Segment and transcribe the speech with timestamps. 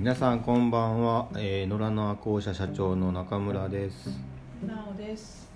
[0.00, 4.08] 皆さんこんばんは、えー、野良の校舎社長の中村です。
[4.66, 5.46] なおです。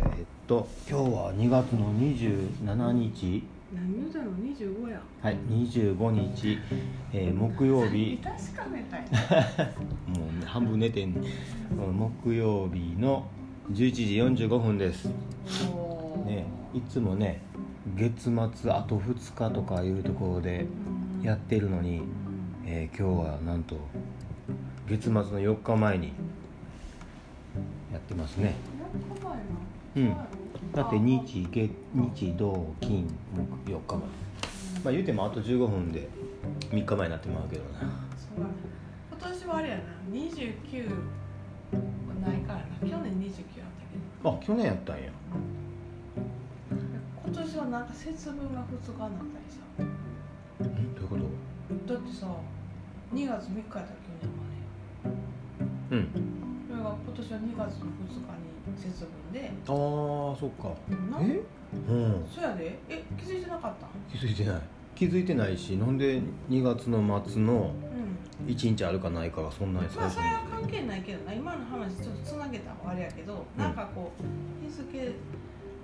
[0.00, 3.44] えーっと今日は2月の27日。
[3.74, 4.10] 何言う？
[4.10, 6.58] たの25やはい25日、
[7.12, 8.18] えー木曜日。
[8.24, 9.00] 確かめたい
[10.08, 11.20] もう半分寝てんね。
[11.78, 13.26] うん木曜日の
[13.70, 15.10] 11時45分です。
[16.24, 17.42] ねいつもね
[17.94, 20.64] 月末あと2日とかいうところで
[21.18, 22.00] うんやってるのに、
[22.68, 23.76] えー今日はなんと
[24.88, 26.12] 月末の4日前に
[27.92, 28.54] やってますね。
[29.14, 29.38] 4日前な
[29.96, 30.16] うん。
[30.74, 33.06] だって日月日土金
[33.64, 34.06] 木4日まで
[34.84, 36.08] まあ言うてもあと15分で
[36.70, 37.68] 3日前になってまうけどな。
[38.36, 39.82] 今年はあれやな。
[40.12, 40.90] 29
[42.20, 42.64] ないからな。
[42.80, 43.96] 去年29あったけ？
[44.24, 45.02] どあ去年やったんや。
[47.24, 49.84] 今年はなんか節分が2日になったりさ。
[49.84, 51.94] んどういうこと？
[51.94, 52.26] だってさ
[53.14, 54.42] 2月3日やったら去年ま
[55.90, 56.08] でうん。
[56.68, 59.50] それが今年は2月の2日に節分で。
[59.50, 60.74] ああそっか。
[61.10, 61.20] な？
[61.22, 61.40] え？
[61.88, 62.26] うん。
[62.28, 62.78] そうやで。
[62.88, 63.86] え気づいてなかった？
[64.12, 64.60] 気づいてない。
[64.94, 67.72] 気づいてないしなんで2月の末の
[68.40, 68.46] うん。
[68.46, 71.32] 1日あるかないかがそんなにまあそれは関係係ないけどな。
[71.32, 73.62] 今の話ちょっとつなげたらあれやけど、うん。
[73.62, 75.14] なんかこう日付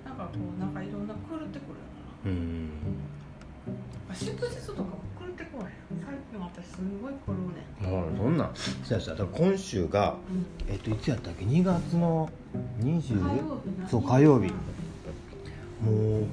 [0.05, 1.85] なんかこうなんかいろんな狂ってくるよ
[2.25, 2.69] うん。
[4.07, 5.73] な祝日とかも狂ってこない
[6.05, 7.35] 最近私すんごい狂う
[7.87, 8.13] ねん。
[8.13, 8.45] あそんな。
[8.45, 10.15] んそうやそう今週が
[10.67, 12.29] えっといつやったっけ？2月の
[12.81, 13.89] 20火曜日な。
[13.89, 14.51] そう火曜日。
[15.83, 16.25] もう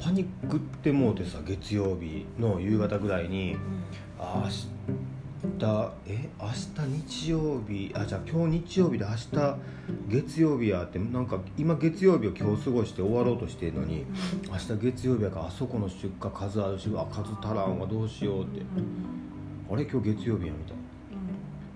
[0.00, 3.60] パニックってもうてさ月曜日の夕方ぐらいにうん。
[4.18, 4.50] あ明
[5.42, 9.56] 日え明日日曜日あじゃあ今日日曜日で明日
[10.08, 14.06] 月曜日やってなんか今月曜日を今日過ごして終わろうとしてるのに
[14.48, 18.62] 明日月曜日やからあそこの出荷数あるしあ数足らんわどうしようって。
[19.70, 19.84] あれ？
[19.84, 20.76] 今日月曜日やみたい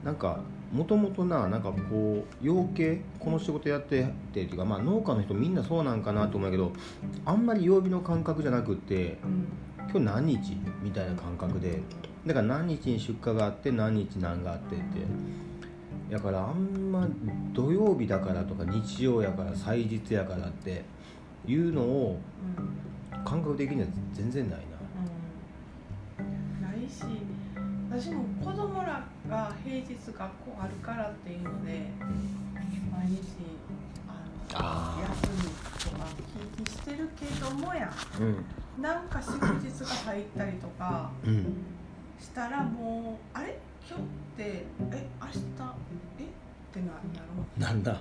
[0.05, 0.11] な。
[0.11, 0.41] なんか
[0.73, 6.73] もともとななんかこう養鶏この仕事やっててっていうかまあ農家の人みんなそうなんかなと思うけど
[7.24, 9.17] あんまり曜日の感覚じゃなくって
[9.91, 10.57] 今日何日？
[10.83, 11.80] みたいな感覚で
[12.27, 14.85] だから何日に出荷があって何日何があってって。
[16.11, 17.09] だからあんま
[17.53, 20.85] 土曜日だからとか日曜やから祭日やからって
[21.47, 22.20] いうのを
[22.59, 24.67] うん感覚的には全然ないな。
[26.20, 26.63] うん。
[26.63, 27.03] ないし
[27.91, 30.29] 私も子供らが平日学校
[30.61, 31.91] あるからっていうので
[32.92, 33.23] 毎日
[34.55, 36.07] あ休みとか
[36.57, 37.92] 気にしてるけどもや。
[38.20, 38.45] うん。
[38.83, 41.76] なんか祝日が入ったりとかうん
[42.21, 43.59] したらもうあれ？
[43.89, 44.07] 今日っ
[44.37, 45.39] てえ明日？
[46.21, 46.23] え？
[46.23, 46.27] っ
[46.73, 47.01] てななる
[47.59, 48.01] なんだ？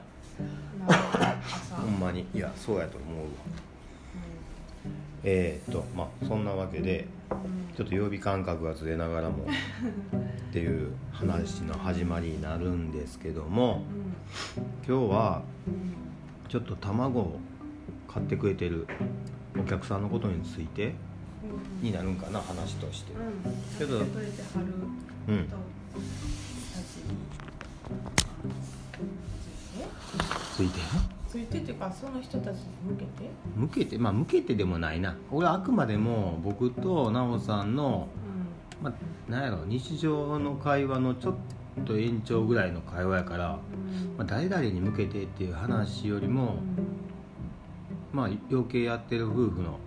[0.88, 2.26] 朝、ほんまに。
[2.34, 3.26] いやそうやと思うわ。
[5.24, 7.76] えー、っとまあそんなわけでうん。
[7.76, 13.84] ちょっと曜日感覚がずれながらもっていう話の始まりになるんですけども
[14.88, 15.96] 今日はうん。
[16.48, 17.40] ちょっと卵を
[18.08, 18.88] 買ってくれてる
[19.60, 20.96] お客さんのことについてうん
[21.82, 23.14] になるんかな話として。
[23.14, 23.78] うん。
[23.78, 24.06] けどうん。
[30.56, 30.80] ついて
[31.30, 33.10] ついてついてっていうかその人たちに向けて？
[33.56, 33.98] 向けて？
[33.98, 35.16] まあ向けてでもないな。
[35.32, 38.08] 俺はあくまでも僕と奈緒さんの
[38.82, 41.36] うまあなんやろ日常の会話のちょっ
[41.86, 43.60] と延長ぐらいの会話やから、ん。
[44.18, 46.56] まあ、誰々に向けてっていう話よりも、
[48.14, 49.78] まあ養鶏やってる夫婦の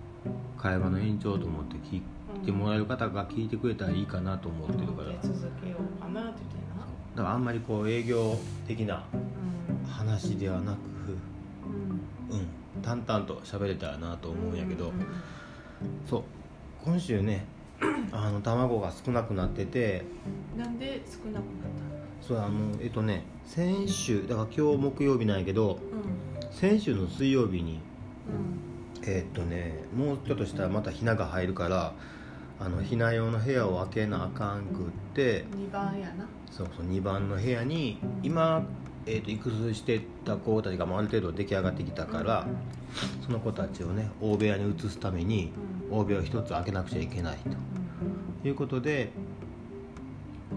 [0.57, 2.03] 会話の延長と思って聞い
[2.45, 6.87] てもらえる方が聞いてくれたらいいかなと思ってるから、手続けようかなって言ってな
[7.17, 8.37] だからあんまりこう営業
[8.67, 9.89] 的なうん。
[9.89, 10.79] 話ではなく
[12.31, 12.39] うん。
[12.39, 12.49] うん。
[12.83, 14.93] 淡々と喋れたらなと思うんやけど、うん。
[16.09, 16.23] そう。
[16.85, 17.45] 今週ね
[18.13, 20.05] あの卵が少なくなってて。
[20.57, 21.43] なんで少なくなっ
[22.21, 25.77] そうあのえっとね先週だから今日木曜日なんやけど
[26.41, 26.53] たうん。
[26.53, 27.81] 先週の水曜日に
[29.09, 31.93] うんえっとねもうちょっとしたらまたひなが入るから
[32.61, 36.27] あのひな用の部屋を開けなあかんくって2番やな。
[36.51, 38.65] そうそう2番の部屋に今、
[39.07, 42.47] えー、と育児してた子たちがもうある程度出来上がってきたから、
[43.25, 45.53] その子たちをね大部屋に移すために
[45.91, 45.99] うん。
[45.99, 47.39] 大部屋を一つ開けなくちゃいけない
[48.43, 48.49] と。
[48.49, 49.11] いうことで、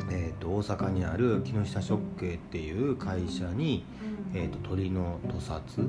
[0.10, 3.86] えー、と大阪にある木下食系っていう会社に、
[4.34, 4.40] うん。
[4.40, 5.88] えー、と鶏の屠殺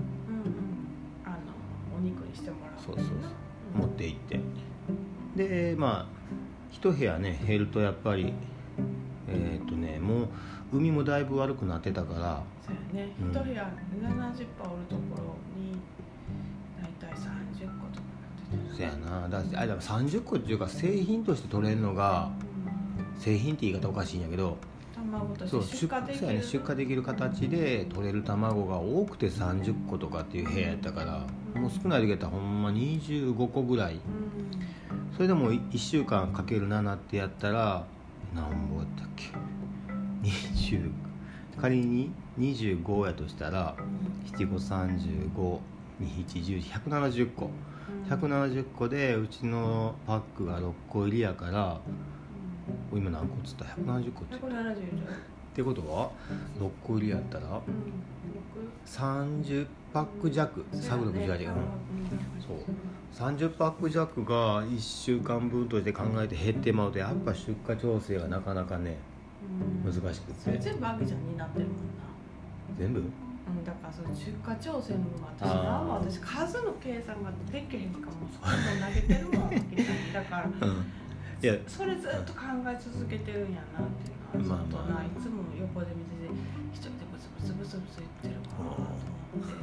[2.32, 2.84] にしてもらう。
[2.84, 3.16] そうそうそう。
[3.16, 3.22] うん
[3.74, 4.40] 持って行って。
[5.36, 6.06] でまあ
[6.70, 8.34] 一部屋ね減るとやっぱり
[9.28, 10.28] えっ、とねもう
[10.72, 12.42] 海もだいぶ悪くなってたから。
[12.60, 13.12] そうやね。
[13.20, 13.30] うん。
[13.30, 13.70] 一部屋70%
[14.00, 15.78] おるところに
[16.80, 18.06] 大体30個とか
[18.50, 19.28] なってそやな。
[19.28, 22.30] だってあれだから30個っていうか製品として取れるのが
[23.18, 24.58] 製品って言い方おかしいんやけど
[25.10, 26.26] 卵とそうして出荷できる。
[26.28, 26.42] ね。
[26.42, 31.26] 出荷できる形で取れる卵が多くて30個とかっていう部屋やったから
[31.60, 33.94] もう少ない時やったらほんま25個ぐらい。
[33.94, 34.00] うん。
[35.14, 37.84] それでも1週間かける7ってやったら
[38.34, 39.24] 何本やったっけ
[40.22, 40.90] ？20
[41.60, 43.74] 仮に25やとしたら
[46.00, 47.50] 7535210170個。
[48.08, 51.80] 170個でうちのパックが6個入りやから
[52.92, 54.36] 今何個っつった？170個って。
[54.36, 56.10] 170以上ってことは
[56.58, 57.62] 6個入りやったらうん。
[58.86, 60.64] 30パック弱。
[60.72, 61.60] 六サブ6時間うん。
[62.40, 62.58] そう。
[63.14, 68.96] 30パック弱が1週間分として考えて減ってまうとやっぱ出荷調整がなかなかね
[69.84, 70.58] 難しくて。
[70.58, 71.82] 全部アキちゃんになってるもんな。
[72.78, 73.00] 全部？
[73.00, 73.02] う
[73.50, 75.00] ん、だからその出荷調整の
[75.38, 75.64] 私あー。
[75.64, 78.12] な私数の計算ができへんかも。
[78.32, 80.12] そんな投げてるもんアキちゃんに。
[80.14, 80.84] だからうん
[81.42, 86.32] いやそれずっと考え続けてるんやなっていうのはずっとな、まあまあいつも横で見てて
[86.72, 89.54] 一人でブツブツブツブツ言ってるかなと思って、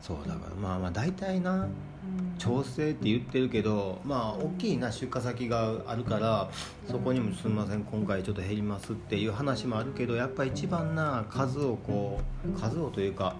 [0.00, 1.70] そうだからまあまあ大体なうん
[2.38, 6.48] 調整って言ってるけどまあ大きいな出荷先があるから
[6.90, 12.18] そこにもすみません今回ちょっと減りますっていう話もあるけどやっぱ一番な数をこ
[12.48, 13.36] う数をというか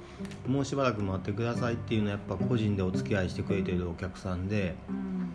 [0.47, 5.31] もうしばらく待ってくださいっていうのはやっぱ個人でお付き合いしてくれてるお客さんでうん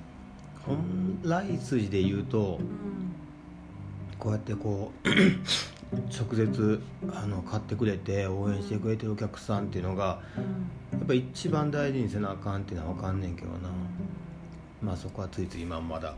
[0.65, 3.15] 本来筋で言うとうん
[4.17, 5.07] こうやってこう
[6.11, 6.81] 直接
[7.11, 13.69] あの買ってくれて応援してくれてるお客さんっていうのがうんやっぱ一番大事にせなあかんっていうのは分かんねんけどな。
[14.81, 16.15] まあそこはついつい今まだ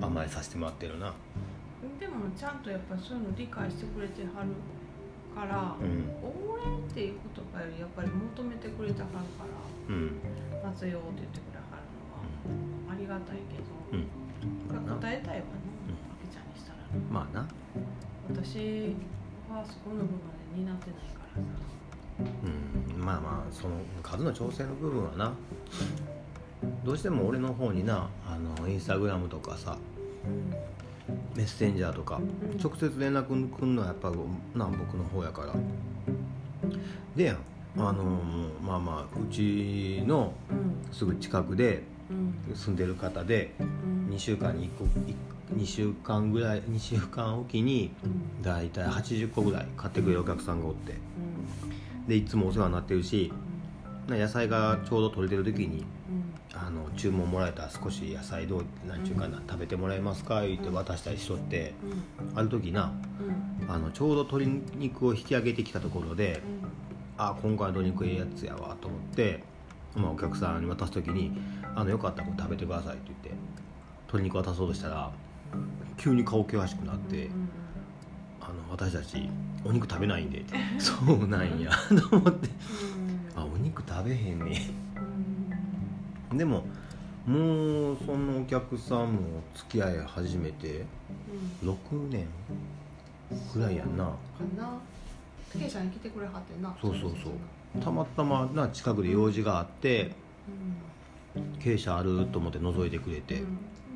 [0.00, 1.12] 甘えさせてもらってるな。
[1.98, 4.50] でもちゃんとやっぱりそういうの理解してくれてはる
[5.34, 5.86] から、うん。
[6.22, 9.18] 応援っていう言葉よりやっぱり求めてくれてはるか
[9.88, 10.12] らうん
[10.62, 12.74] 「待つよ」って言ってくれはるのは。
[12.74, 14.06] ありがたいけど、うん。
[15.00, 15.44] 答えたいわね
[15.88, 16.78] うんちゃんにしたら。
[17.10, 17.48] まあな。
[18.28, 18.94] 私
[19.50, 22.30] はそこの部分で担ってないからさ。
[22.96, 23.04] うん。
[23.04, 25.32] まあまあその数の調整の部分はな。
[26.84, 29.78] どうしても俺の方になあのインスタグラムとかさ
[31.36, 32.60] メッセンジャーとかうん。
[32.60, 34.10] 直接連絡くんのはやっぱ
[34.54, 35.54] な僕の方やから。
[37.16, 37.38] でやん。
[37.76, 38.04] あの
[38.60, 40.92] まあまあうちのうん。
[40.92, 41.97] すぐ近くでうん
[42.54, 44.14] 住んでる方でうん。
[44.14, 44.84] 2週間に1個
[45.54, 48.42] 2週間ぐらい2週間おきにうん。
[48.42, 50.92] 大体80個ぐらい買ってくれるお客さんがおって。
[50.92, 52.06] うん。
[52.06, 53.32] でいつもお世話になってるし
[54.06, 56.34] な野菜がちょうど取れてる時にうん。
[56.54, 61.74] あの注文もらえたら少し野菜どうなんちゅうかな食べてもらえますか言って渡したりしとって
[62.34, 63.70] ある時なうん。
[63.70, 64.46] あのちょうど鶏
[64.76, 66.40] 肉を引き上げてきたところで
[67.18, 69.42] あ今回の鶏肉ええやつやわと思って、
[69.94, 71.32] まあ、お客さんに渡す時に
[71.78, 73.30] 「あのよかったらこれ食べてください」って言って
[74.08, 75.12] 鶏肉渡そうとしたら
[75.96, 77.48] 急に顔険しくなってうん
[78.42, 79.28] 「あの私たち
[79.64, 81.70] お肉食べないんで」って「そうなんや」
[82.10, 82.48] と思って
[83.36, 84.70] 「あお肉食べへんね。
[86.30, 86.64] うん」でも
[87.26, 89.20] もうそのお客さんも
[89.54, 90.84] 付き合い始めて
[91.62, 91.70] うん。
[91.70, 92.26] 6年
[93.54, 94.04] ぐらいやんな。
[94.04, 94.12] か
[94.56, 94.66] な。
[95.80, 97.82] んに来てくれはってんなそうそうそう。
[97.82, 100.12] たまたまな近くで用事があって
[101.60, 103.46] 経営者あると思って覗いてくれて、う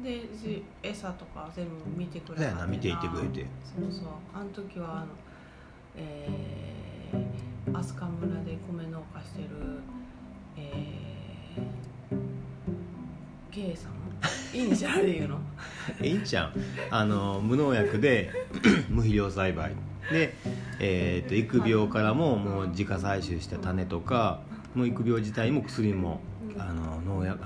[0.00, 3.46] ん、でし餌とか全部見てくれそうやな見ていてくれて。
[3.64, 4.04] そうそう。
[4.34, 5.06] あの時はあの
[5.94, 9.48] えー、飛鳥村で米農家してる
[10.56, 13.92] えー、K さん？
[14.56, 15.38] いいんじゃない言うの？
[16.00, 16.52] えいいんちゃん
[16.90, 18.30] あの無農薬で
[18.88, 19.72] 無肥料栽培。
[20.10, 20.34] で、
[20.80, 24.40] えー、と育苗からももう自家採集した種とか
[24.74, 26.20] もう育苗自体も薬も
[26.58, 27.38] あの農薬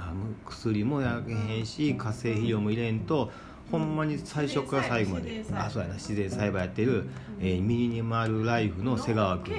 [0.46, 3.30] 薬もやけへんし化成肥料も入れんと
[3.70, 5.44] ほんまに最初から最後まで。
[5.52, 7.08] あそうやな自然栽培やってる、
[7.40, 9.54] えーミニマルライフの瀬川君。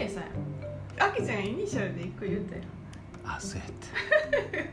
[1.00, 2.62] あきちゃんイニシャルで一個言うたよ
[3.24, 3.70] あそうやっ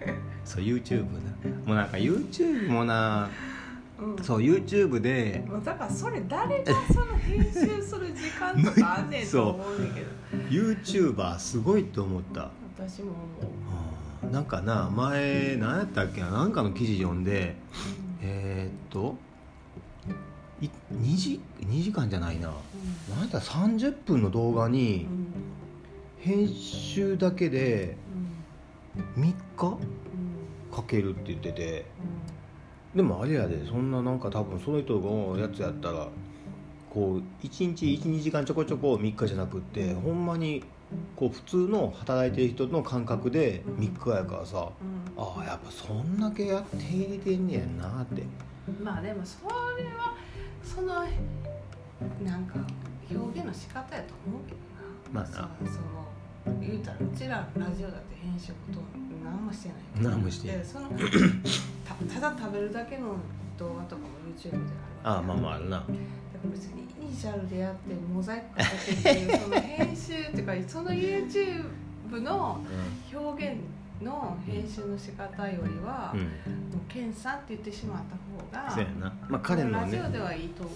[0.06, 0.14] た
[0.44, 1.50] そう YouTube な。
[1.66, 3.28] もうなんか YouTube もな。
[3.98, 4.24] うん。
[4.24, 5.44] そう YouTube で。
[5.64, 10.06] だからそれ誰がその編集する時間とかあんねんと思うねんだけど。
[10.50, 12.50] YouTuber すごいと思った。
[12.76, 13.63] 私も思う、
[14.32, 17.56] なんかな前何やったっけなんかの記事読んで
[18.22, 19.16] えー、っと
[20.60, 22.52] い 2, 時2時間じゃないな。
[23.08, 25.06] 何やったら30分の動画に
[26.20, 27.96] 編集だけで
[29.18, 31.86] 3日かけるって言ってて。
[32.94, 36.06] でもあれやでそんななんか多分その人のやつやったら
[36.88, 40.62] こう1日12時間ちょこちょこ3日じゃなくってほんまに
[41.16, 44.68] こう普通の働いてる人の感覚で3日やからさ
[45.16, 45.22] うん。
[45.22, 48.22] ああやっぱそんだけやって入れてんねやなって。
[48.22, 48.24] う
[48.82, 50.14] んまあでもそれは
[50.62, 50.94] そその
[52.24, 52.54] なんか
[53.10, 55.20] 表現の仕方やと思うけどな。
[55.20, 55.50] まあな。
[55.70, 58.80] その言うたらうちらラジオだって編集ほと
[59.24, 60.12] 何もしてない。
[60.12, 60.58] 何もしてない。
[60.58, 60.88] でその
[61.84, 63.16] たただ食べるだけの
[63.58, 64.56] 動画とかも YouTube で
[65.04, 65.78] あるああまあまああるな。
[65.78, 65.88] だか
[66.44, 71.64] ら別にイニシャルでやってモザイクかけてその編集っていうかその YouTube
[72.20, 72.60] の
[73.12, 73.56] 表現
[74.02, 76.28] の編集の仕方よりは、うん、もう
[76.88, 78.02] ケンさんって言ってしまっ
[78.50, 79.12] た方がそうやな。
[79.28, 80.74] まあ彼のラジねオではいいと思う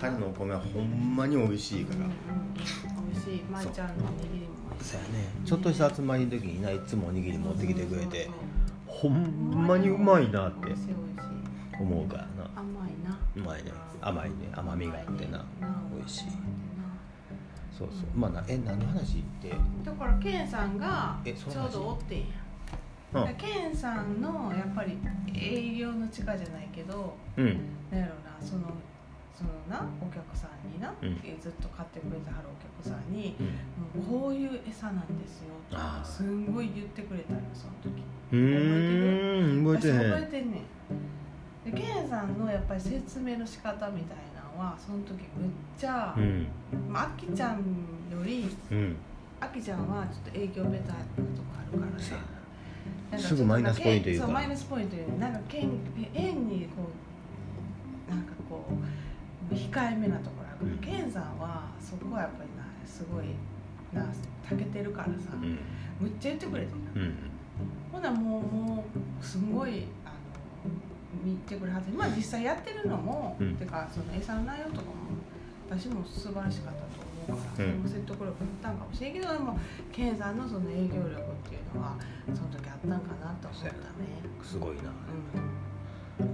[0.00, 2.08] 彼のお米はほんまに美味しいから、うんうん。
[2.08, 3.42] うん、美味しい。
[3.44, 5.00] まいちゃんのおにぎりもそう。
[5.00, 5.28] やね。
[5.44, 8.30] ちょっとした集まりの時にないつもおにぎり持ってきてくれて
[8.86, 10.74] ほんまにうまいなって
[11.78, 12.50] 思うからな。
[12.56, 13.18] 甘いな。
[13.36, 15.44] うまいね甘いね甘みがあってな
[15.96, 16.24] 美味しい。
[17.76, 18.18] そうそう。
[18.18, 19.54] まあなえ何の話って？
[19.84, 22.26] だからケンさんがちょうどおってんや。
[23.14, 23.34] うん。
[23.36, 24.98] ケンさんのやっぱり
[25.34, 27.58] 営業の力じゃないけどうん。
[27.90, 28.62] なんやろなその
[29.34, 31.20] そのなお客さんにな、うん。
[31.22, 33.36] えずっと買ってくれてはるお客さんに
[33.94, 34.02] うん。
[34.02, 36.06] こういう餌なんですよってあー。
[36.06, 38.02] すんごい言ってくれたのその時。
[38.32, 40.10] うーん覚えて私へん。
[40.12, 40.62] 覚えてんねん
[41.66, 46.46] でケンさんのやっぱり説明の仕方みたいなのはその時むっちゃ、うん。
[46.88, 47.56] まあ、あきちゃん
[48.10, 48.96] よりうん。
[49.40, 52.14] あきちゃんはちょっと営業ベタなとこあるからさ
[53.10, 54.26] なんかすぐマイナスポイント言うから。
[54.26, 55.70] そうマイナスポイント言うねなんかけん
[56.12, 56.88] 変にこ
[58.08, 58.64] うなんかこ
[59.50, 63.26] う控えめなところあるから、ケンさんはそこはやっぱりなすごい
[63.92, 64.06] な
[64.48, 65.58] たけてるからさ、うん。
[66.00, 67.14] むっちゃ言ってくれてるうん。
[67.92, 68.84] ほなもうも
[69.20, 69.84] うすごい
[71.26, 73.56] 見てくれはずまあ実際やってるのも、うん。
[73.56, 74.92] てかその餌の内容とかも
[75.68, 76.86] 私も素晴らしかったと
[77.26, 77.72] 思うから、うん。
[77.72, 79.58] それも説得力あったんかもしれんけどでも
[79.90, 83.82] ケンさんのその営業力っていうのはその時あったんかなと思ったね、
[84.42, 84.82] すごいな。
[86.20, 86.26] うん、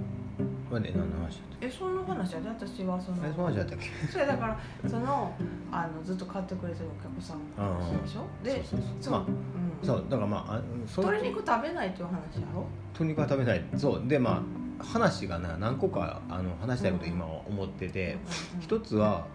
[0.70, 3.88] まあね何の話えその話やで私はそのたえその話だったっけ？
[4.12, 4.58] それだから
[4.88, 5.34] その
[5.70, 8.26] あのずっと買ってくれてるお客さんの話でしょ？
[8.44, 12.18] でそうそうまあうん、そうだからまああ鶏肉食べないっていう話や
[12.54, 12.66] ろ？
[12.92, 13.64] 鶏肉は食べない。
[13.76, 14.02] そう。
[14.06, 14.42] でまあ
[14.78, 18.16] 話がな何個かあの話したいこと今思ってて、
[18.60, 19.26] 一つは、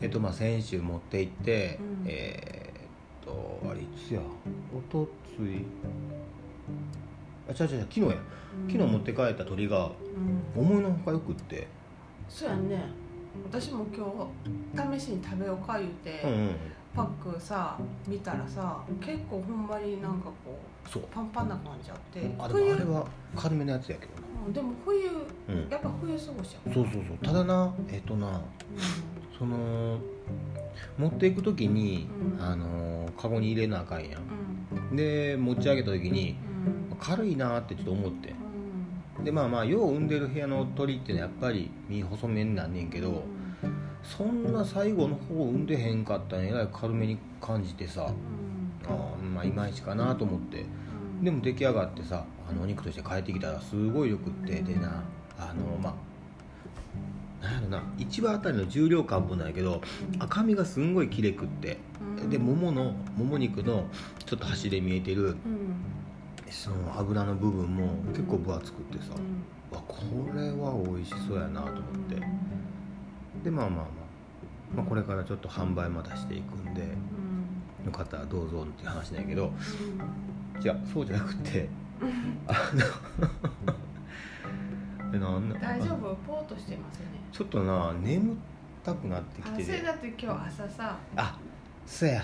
[0.00, 2.06] えっとまあ、先週持って行って、うん。
[2.06, 4.20] えーっとあれいつや？
[4.74, 5.64] おとつい
[7.48, 8.08] あ違う違う違う昨日や。
[8.68, 9.90] 昨日持って帰った鶏が
[10.56, 10.62] うん。
[10.62, 11.66] 思いのほかよくって。
[12.28, 12.82] そうやんね。
[13.44, 14.06] 私も今
[14.92, 16.50] 日試しに食べようか言うて、うんうん
[16.96, 17.78] パックさ
[18.08, 20.58] 見たらさ結構ほんまになんかこ
[20.90, 21.02] そう。
[21.02, 22.20] うパンパンな感じあって。
[22.38, 25.04] あでもあれは軽めのやつやけどうんでも冬
[25.70, 27.18] やっぱ冬過ごしやそうそうそう。
[27.22, 28.40] ただなえっとな
[29.38, 29.98] その
[30.98, 32.42] 持っていく時に、うん。
[32.42, 34.18] あのカゴに入れなあかんや
[34.72, 34.94] うん。
[34.94, 36.36] んで持ち上げた時に
[36.90, 36.96] うん。
[36.98, 38.34] 軽いなってちょっと思って。
[39.18, 39.24] うん。
[39.24, 43.24] でまあまあよう産んでる部屋の鳥っていうのはやっぱり身細めになんねんけど、
[44.02, 48.90] そんな最後の方産んでへんかったんえらい軽めに感じてさうん。
[48.90, 50.64] あーまあいまいちかなと思って。
[51.18, 51.24] うん。
[51.24, 55.02] でも出来上がってさあのお肉として帰ってきたらすごいよくってでな
[55.38, 56.08] あのまあ
[57.44, 59.80] なんやろな1羽あたりの重量感もないけど
[60.18, 61.78] 赤身がすんごいきれくって
[62.20, 62.30] うん。
[62.30, 63.86] でもものもも肉の
[64.24, 65.36] ちょっと端で見えてるうん。
[66.50, 69.76] その油の部分も結構分厚くってさうん。
[69.76, 69.98] わこ
[70.34, 72.16] れは美味しそうやなと思って。
[73.44, 73.84] でまあまあまあ、
[74.76, 77.86] まあ、これからちょっと販売またしていくんでうん。
[77.86, 79.52] よかったらどうぞっていう話なんやけど
[80.60, 81.68] じゃあそうじゃなくて
[82.46, 82.84] あ の
[85.14, 86.14] えなんな大丈あ夫？
[86.26, 87.18] ポーっとしてますよね。
[87.32, 88.36] ちょっとな眠
[88.84, 90.96] たくなってきあててそれだって今日朝さ。
[91.16, 91.38] あ
[91.86, 92.22] そうや。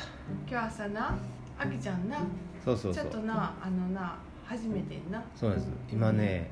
[0.49, 1.15] 今日朝な。
[1.59, 2.19] あきちゃんな。
[2.65, 3.05] そうそうそう。
[3.05, 5.23] ちょっとなあのな初めてんな。
[5.35, 5.71] そうなんです。
[5.91, 6.51] 今ね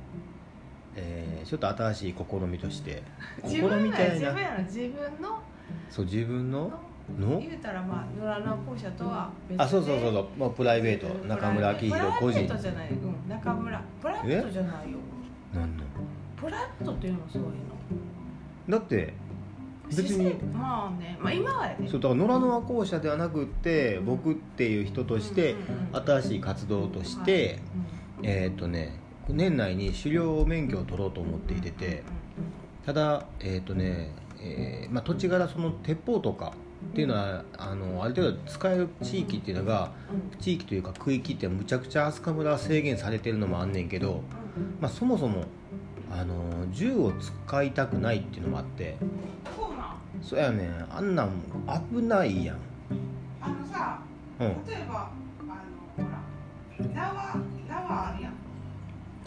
[0.95, 3.03] えーちょっと新しい試みとして。
[3.45, 4.33] 試 自分みたいな。
[4.65, 5.39] 自分の？
[5.91, 6.73] そう自分の？
[7.19, 7.39] の？
[7.41, 9.65] 言うたらまあ野良の校舎とは別で。
[9.65, 11.07] あそうそうそうそう、まあ、プライベート。
[11.27, 12.33] 中村明宏個人。
[12.33, 12.89] プライベートじゃない。
[12.91, 13.29] うん。
[13.29, 13.83] 中村。
[14.01, 14.99] プライベートじゃないよ。
[15.55, 15.85] なんの
[16.37, 17.53] プライベートっていうのそういうの。
[18.69, 19.15] だって
[19.89, 20.35] 別に。
[20.53, 21.19] まあね。
[21.21, 21.89] まあ今はやで。
[21.89, 25.65] そうだから野良の和校舎ではなくって僕っていう人としてうんうん
[25.95, 26.07] うん。
[26.07, 27.61] 新しい活動として、
[28.23, 32.03] えーっとね年内に狩猟免許を取ろうと思っていてて。
[32.85, 36.53] ただえーっとね、えーまあ、土地柄その鉄砲とか
[36.91, 39.93] っていうのはあのある程度使える地域っていうのが
[40.41, 44.23] 地域というか区域ってむちゃくちゃ飛鳥村は制限されてるのもあんねんけど、
[44.81, 45.45] まあ、そもそも
[46.11, 48.97] あの銃を使いたくないっていうのもあって。
[50.23, 50.87] そうやねん。
[50.91, 51.31] あんなん
[51.91, 52.57] 危ないやん。
[53.41, 53.99] あのさ
[54.39, 54.49] うん。
[54.67, 55.11] 例えば
[55.41, 55.51] あ
[55.99, 56.23] のほら
[56.95, 57.35] 縄
[57.69, 58.33] 縄あるやん。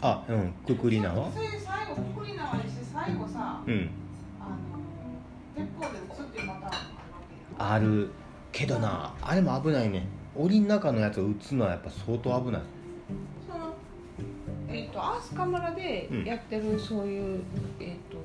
[0.01, 1.31] あうんくくり縄。
[1.31, 3.89] それ最後くくり縄にして最後さうん。
[4.39, 4.55] あの
[5.55, 6.34] 鉄砲で撃つって
[7.57, 8.07] あるわ
[8.51, 9.13] けどな。
[9.21, 10.07] あれも危ないね。
[10.35, 12.61] 檻の中のやつを撃つのはやっぱ相当危ない。
[13.47, 13.73] その
[14.69, 17.41] えっ、とアースカ村でやってるそういう、
[17.79, 18.17] えっ、と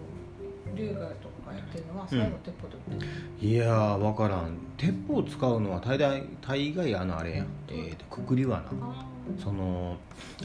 [0.76, 3.04] 龍河とかやってるのは最後鉄砲で撃って
[3.40, 4.56] る、いやー分からん。
[4.76, 8.64] 鉄砲使うのは大概大概あのあれやん、えー、とくくり罠。
[8.80, 9.96] あその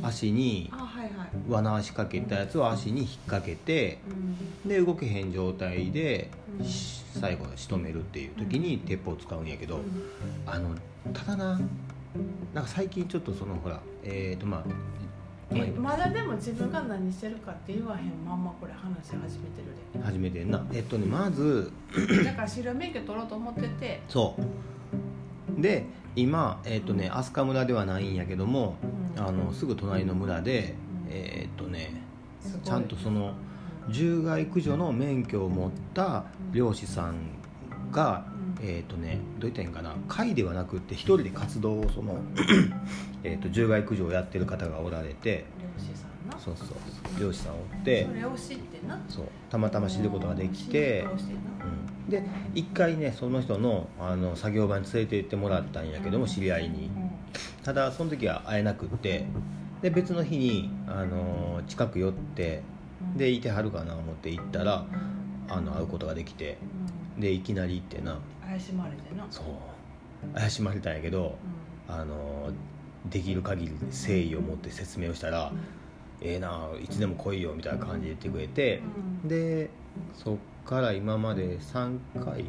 [0.01, 0.71] 足に
[1.49, 3.99] 罠仕掛けたやつを足に引っ掛けて
[4.63, 4.69] うん。
[4.69, 6.29] で動けへん状態で
[7.19, 9.83] 最後仕留めるっていう時に鉄砲を使うんやけどうん。
[10.45, 10.75] あの
[11.13, 11.59] ただな
[12.53, 14.63] なんか最近ちょっとそのほらえっ、ー、とまあ
[15.53, 20.65] まえまだでも自分が何してるかって言わへんまんまこれ話し始めてる初めてんな。
[20.73, 24.35] えっとねまずでだから狩猟免許取ろうと思ってて、そ
[25.57, 25.61] う。
[25.61, 25.85] で
[26.15, 28.75] 今えっ、とね飛鳥村ではないんやけども
[29.17, 29.23] うん。
[29.23, 30.75] あのすぐ隣の村で
[31.07, 31.13] うん。
[31.13, 32.01] えっ、とね
[32.63, 33.33] ちゃんとその
[33.91, 37.15] 獣害駆除の免許を持った漁師さん
[37.91, 38.25] が、
[38.59, 38.67] うん。
[38.67, 42.17] えっ、とねどう言ったらいいんかな会ではなくって一人で活動をその
[43.23, 45.45] えーと獣害駆除をやってる方がおられて
[45.77, 46.39] 漁師さんな。
[46.39, 46.67] そうそう
[47.19, 48.99] 漁師さんおってそれを知ってな。
[49.07, 51.09] そうたまたま知ることができてうん、
[52.09, 56.89] で一回ねその人のあの作業場に連れて行ってもらったんやけども知り合いに。
[57.63, 59.25] ただその時は会えなくって
[59.81, 62.61] で別の日に、あの近く寄って
[63.13, 63.17] うん。
[63.17, 64.85] でいてはるかな思って行ったら
[65.47, 65.51] うん。
[65.51, 66.57] あの会うことができて
[67.15, 67.21] うん。
[67.21, 68.19] でいきなり行ってな。
[68.47, 69.25] 怪しまれてな。
[69.29, 69.45] そう。
[70.33, 71.37] 怪しまれたんやけど
[71.87, 72.51] あの
[73.09, 75.51] できる限り誠意を持って説明をしたら
[76.21, 78.81] 「ええないつでも来いよ」みたいな感じで言ってくれて
[79.23, 79.27] うん。
[79.27, 79.69] で
[80.13, 82.43] そっから今まで3回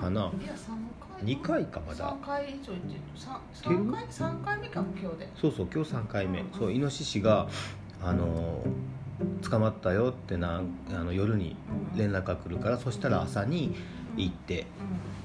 [0.00, 1.24] かな、いや三回。
[1.24, 1.98] 2回かまだ。
[1.98, 3.00] 三回以上行ってる。
[3.14, 3.76] 三ける？
[3.76, 5.28] 三回三回目か今日で。
[5.40, 6.40] そうそう今日3回目。
[6.40, 6.46] うん。
[6.58, 7.48] そうイノシシが
[8.02, 8.62] あの
[9.48, 10.62] 捕まったよってな
[10.92, 11.56] あの夜に
[11.96, 13.74] 連絡が来るからそしたら朝に
[14.16, 14.66] 行って。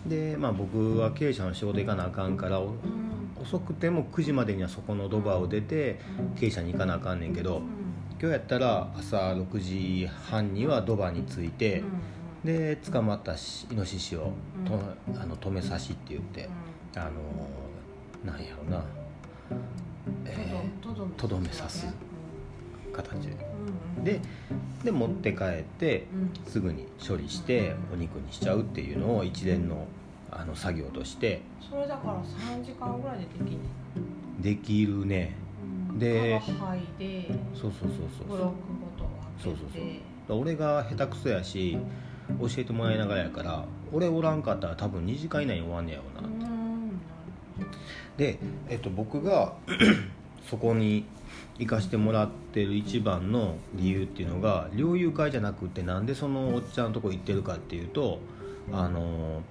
[0.06, 2.62] でまあ僕は経営者の仕事行かなあかんから
[3.42, 6.00] 遅くても9時までにはそこのドバを出て
[6.40, 7.64] 経営者に行かなあかんねんけど
[8.20, 11.84] 今日やったら朝6時半にはドバに着いて
[12.46, 14.32] で捕まったしイノシシを
[14.66, 14.80] と
[15.20, 16.48] あの止めさしって言って
[16.96, 17.12] あの
[18.24, 18.84] なんやろな、
[20.26, 20.70] え
[21.18, 21.88] とどめ刺す。
[21.88, 22.16] ー
[22.96, 23.38] 形で。
[24.04, 24.22] で
[24.84, 26.06] で持って帰って
[26.48, 29.88] すぐに処理してお肉にしちゃうっていうのを一連の
[30.32, 33.58] あの作業としてそれだから3時間ぐらいでできんね
[34.40, 35.36] できるね。
[35.94, 36.00] ん。
[36.00, 36.40] で
[37.54, 38.38] そうそうそうそう。
[39.42, 39.70] そうそうそう。
[39.72, 39.80] 分け
[40.28, 41.78] て俺が下手くそやし
[42.40, 46.52] 教えてもらいながらやから俺おらんかったら多分2時間以内に終わんねやろうな、んなる
[48.18, 49.54] で、えっと、僕が
[50.50, 51.06] そこに
[51.58, 58.20] 行かしてもらってる一番の理由っていうのが猟友会じゃなくてなんでそのおっちゃんのとこ行ってるかっていうと
[58.72, 59.42] あの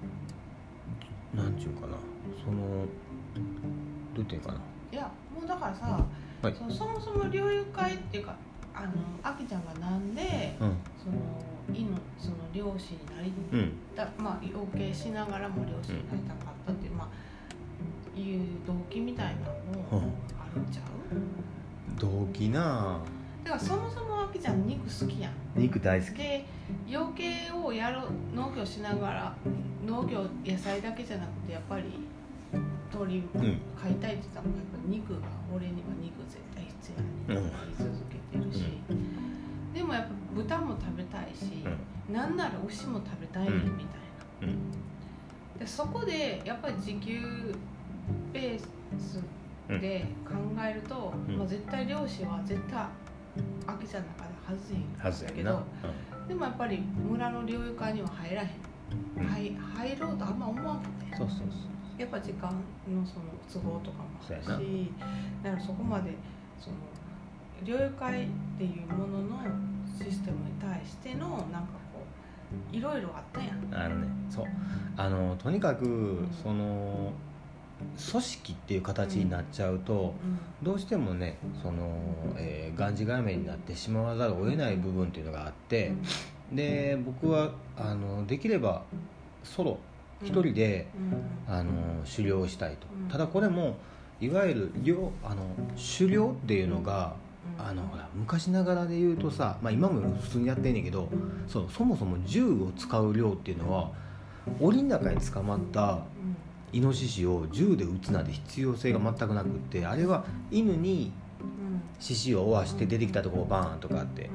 [1.33, 1.97] なんちゅうかな。
[2.43, 2.85] その
[4.13, 4.59] どう言ってんかな。
[4.91, 6.05] いやもうだからさ、
[6.41, 6.55] はい。
[6.55, 8.35] そのそもそも猟友会っていうか
[8.73, 8.91] あの
[9.23, 10.77] あきちゃんがなんでうん。
[11.03, 11.15] その
[11.73, 13.71] 犬その漁師になりうん。
[13.95, 19.41] たまあ養鶏しながらも漁師になりたかったっていう、まあいう動機みたいな
[19.73, 21.99] のもあるんちゃう？
[21.99, 22.99] 動機なあ。
[23.43, 25.33] だからそもそもあきちゃん肉好きやん。
[25.55, 26.13] 肉大好き。
[26.17, 26.45] で
[26.87, 27.99] 養鶏をやる
[28.33, 29.35] 農業しながら
[29.85, 31.83] 農業野菜だけじゃなくてやっぱり
[32.91, 33.59] 鳥うん。
[33.81, 36.93] 飼いたいって言ったらやっぱ肉が俺には肉絶対必
[37.29, 38.65] 要やねん言い続けてるし、
[39.73, 41.65] でもやっぱ豚も食べたいし、
[42.11, 43.75] なんなら牛も食べたいねんみたい
[44.41, 44.71] な、うん。
[45.57, 47.55] でそこでやっぱり自給
[48.33, 48.59] ベー
[48.99, 49.21] ス
[49.79, 51.37] で考えると、うん。
[51.37, 52.85] まあ、絶対漁師は絶対
[53.65, 58.49] 秋ちゃんの中で外せへんはずやけどけどでもやっぱり村の猟友会には入らへん、
[59.17, 59.25] うん。
[59.25, 61.15] 入入ろうとあんま思わんくて。
[61.15, 61.47] そうそうそう
[61.97, 64.91] やっぱ時間のその都合とかもあるし
[65.41, 66.11] だからそこまで
[66.59, 66.75] その
[67.63, 69.37] 猟友会っていうものの
[69.97, 72.01] システムに対してのなんかこ
[72.73, 73.85] ういろいろあったやん。
[73.85, 74.07] あのね。
[74.29, 74.45] そう。
[74.97, 77.11] あのとにかくその
[78.11, 80.13] 組織っていう形になっちゃうと、
[80.63, 81.97] どうしてもねその、
[82.37, 85.93] えーがんじがらめになってしまわざるを得ない部分っていうのがあって、
[86.51, 88.83] で僕はあのできれば
[89.43, 89.77] ソロ
[90.23, 90.87] 一人で、
[91.47, 91.71] あの
[92.09, 93.09] 狩猟をしたいと、うん。
[93.09, 93.77] ただこれも
[94.21, 95.43] いわゆる猟あの
[95.97, 97.24] 狩猟っていうのが、うん
[97.57, 101.09] あのほら昔ながらで言うとさ、まあ、今も普通にやってんねんけど
[101.47, 103.91] そうそもそも銃を使う猟っていうのは
[104.59, 105.99] 檻の中に捕まった
[106.71, 111.11] イノシシを銃で撃つなんて必要性が全くなくってあれは犬に
[111.99, 114.29] 獅子を追わして出てきたところをバーンとかあって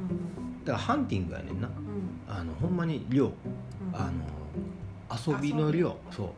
[0.64, 1.68] だからハンティングやねんな。
[2.28, 3.32] あのほんまに猟
[3.92, 5.96] あの遊びの量。
[6.10, 6.26] そう。
[6.26, 6.32] うん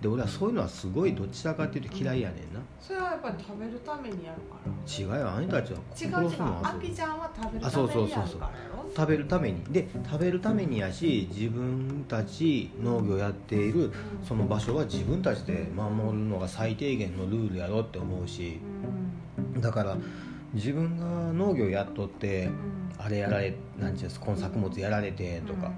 [0.00, 4.72] で俺はそういうのはすごいどちらかっていうと嫌いやねんなそれはやっぱり食べるためにやるから。
[4.86, 5.78] 違うよあなたたちは。
[6.20, 6.30] 違う違う。
[6.30, 9.64] 殺すのはあきちゃんは食べるあそうためそうそうそうにやるからやろ食べるために。
[9.64, 18.60] で食べるためにやし自分たち農業やっているその場所は自分たちで守るのが最低限のルールやろって思うし。
[19.54, 19.60] うん。
[19.60, 19.96] だから
[20.54, 22.52] 自分が農業やっとってうん。
[22.98, 25.66] あれやられなんちゅうのこの作物やられてとか。
[25.66, 25.72] うん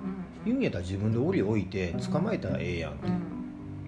[0.44, 3.08] 言うんやったら自分で檻置いて捕まえたらええやんって。
[3.08, 3.10] う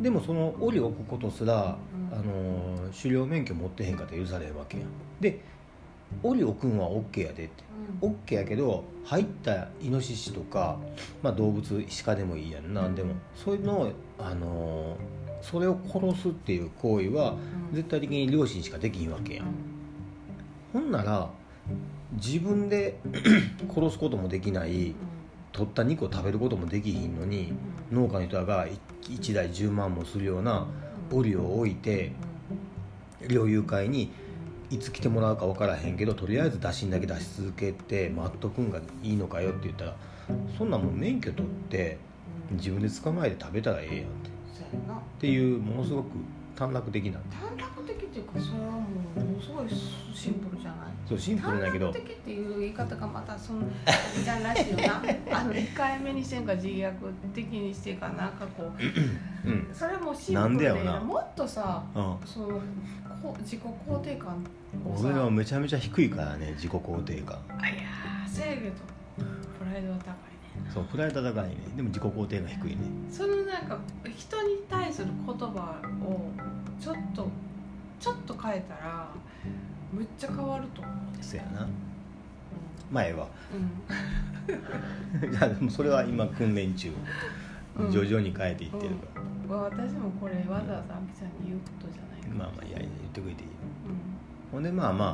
[0.01, 0.03] ん。
[0.03, 4.88] でもその檻置くことすら、うんあの狩猟免許持ってへんかったら許されへんわけやん。
[5.20, 5.40] で
[6.23, 7.64] 檻置くんは OK やでって。
[8.03, 8.11] うん。
[8.11, 10.79] OK やけど入ったイノシシとか、
[11.23, 12.87] まあ、動物鹿でもいいやんな。
[12.87, 12.94] ん。
[12.94, 14.96] でもそういうのを、あの
[15.40, 17.77] それを殺すっていう行為はうん。
[17.77, 19.46] 絶対的に両親しかできひんわけやん。
[20.73, 21.31] ほんなら
[22.12, 22.99] 自分で
[23.73, 24.94] 殺すこともできない
[25.53, 27.53] 取った肉を食べることもできひんのに
[27.90, 28.66] 農家の人らが
[29.09, 30.66] 1台10万もするような
[31.11, 32.12] 檻を置いて
[33.29, 34.12] 猟友会に
[34.70, 39.96] いつ来てもらうか分からへんけどとりあえず打診だけ出し続けて待っとくんがいいのかよって言ったら
[40.57, 41.99] そんなんもう免許取って
[42.53, 44.31] 自分で捕まえて食べたらええやんって。
[44.70, 46.07] っていうものすごく
[46.61, 47.18] 短絡的な。
[47.31, 48.85] 短絡的っていうかそれはも
[49.16, 49.68] うものすごい
[50.14, 50.90] シンプルじゃない？
[51.09, 51.90] そうシンプルだけど。
[51.90, 53.61] 短絡的っていう言い方がまたその
[54.23, 55.03] じゃんらしいよな
[55.40, 56.92] あの 1回目にしてんか自虐
[57.35, 58.70] 的にしてんかなんかこ
[59.44, 59.70] ううん。
[59.73, 62.16] それもシンなんプルでもっとさうん。
[62.27, 62.61] その
[63.23, 64.44] こ自己肯定感
[65.03, 67.38] 俺はめちゃめちゃ低いからね自己肯定感。
[67.59, 68.73] あいやーせやけど
[69.59, 71.57] プライドは高いねそうプライド高いね。
[71.77, 72.77] でも自己肯定感低いね。
[73.11, 73.79] そのなんか
[74.16, 76.31] 人に対する言葉を
[76.81, 77.29] ちょっと
[78.01, 79.09] ちょっと変えたら
[79.93, 80.95] むっちゃ変わると思う。
[81.23, 81.69] そやな。
[82.90, 83.29] 前は。
[83.53, 85.31] うん。
[85.31, 86.90] いやでもそれは今訓練中。
[87.79, 87.93] うん。
[87.93, 94.51] 徐々に変えていってるから、うん、私もこれわざわざあきちゃんに言うことじゃないかまあまあいや言ってくれていいうん。
[94.51, 95.11] ほんでまあまあ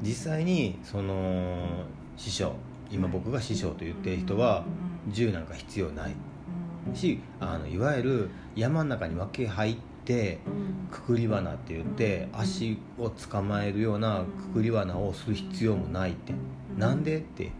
[0.00, 0.06] うん。
[0.06, 1.84] 実際にその
[2.16, 2.54] 師匠
[2.90, 4.64] 今僕が師匠と言ってる人は
[5.06, 5.12] うん。
[5.12, 6.12] 銃なんか必要ない
[6.88, 6.94] うん。
[6.94, 16.32] しあのいわゆる山の中に分け入ってうんくくり罠って言って足を捕まえるようなくくり罠をする必要もないって。
[16.76, 17.50] なんでって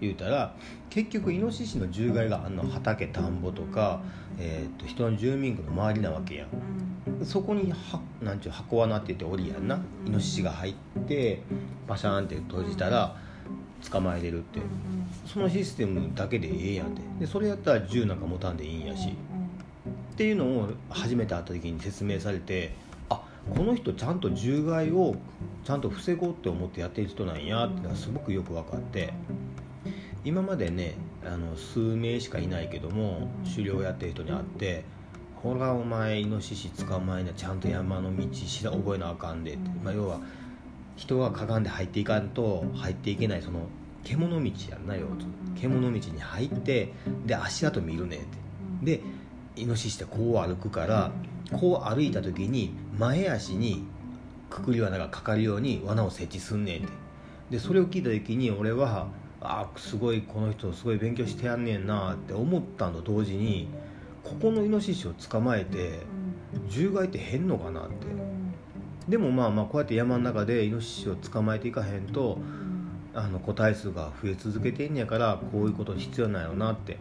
[0.00, 0.54] 言うたら
[0.90, 4.00] 結局イノシシの獣害があんの畑田んぼとか、
[4.38, 6.48] えー、と人の住民区の周りなわけやん。
[7.20, 7.26] うん。
[7.26, 9.78] そこにはなんちゅう箱罠って言って檻やんな。
[10.06, 10.74] イノシシが入っ
[11.06, 11.42] て
[11.86, 13.16] バシャーンって閉じたら
[13.90, 14.60] 捕まえれるって。
[15.26, 17.02] そのシステムだけでええやんって。
[17.20, 19.14] でそれやったら銃なんか持たんでいいんやし
[20.14, 22.72] っていうのを初めて会った時に説明されて
[23.10, 23.20] あ
[23.52, 25.16] この人ちゃんと獣害を
[25.64, 29.12] ちゃんと防ごうって思ってやってる人なんやっていうのがすごくよく分かって
[30.24, 30.94] 今までね
[31.26, 34.84] あの数名しかいないけども狩猟やってる人に会って
[35.42, 40.20] 「ほらお前イノシシ捕まえなちゃんと山の道知ら覚えなあかんで」って、まあ、要は
[40.94, 43.66] 人がかがんで入っていかんと入っていけないその
[44.04, 45.26] 獣道やんなよと
[45.60, 46.92] 獣道に入って
[47.26, 48.44] で足跡見るねって。
[48.84, 49.00] で
[49.56, 51.12] イノシシってこう歩くから
[51.52, 53.84] こう歩いた時に前足に
[54.50, 56.92] くくり罠がかかるように罠を設置すんねんって。
[57.50, 59.08] でそれを聞いた時に俺は
[59.40, 63.68] あすごいこの人すごい勉強してやんねんなって思ったのと同時に
[64.22, 66.00] ここのイノシシを捕まえて
[66.70, 68.06] 獣害って変のかなって。
[69.08, 72.38] でもまあまあこうやって山の中でイノシシを捕まえていかへんと
[73.12, 76.96] あの個体数が増え続けてんやからこういうこと必要なんやろなって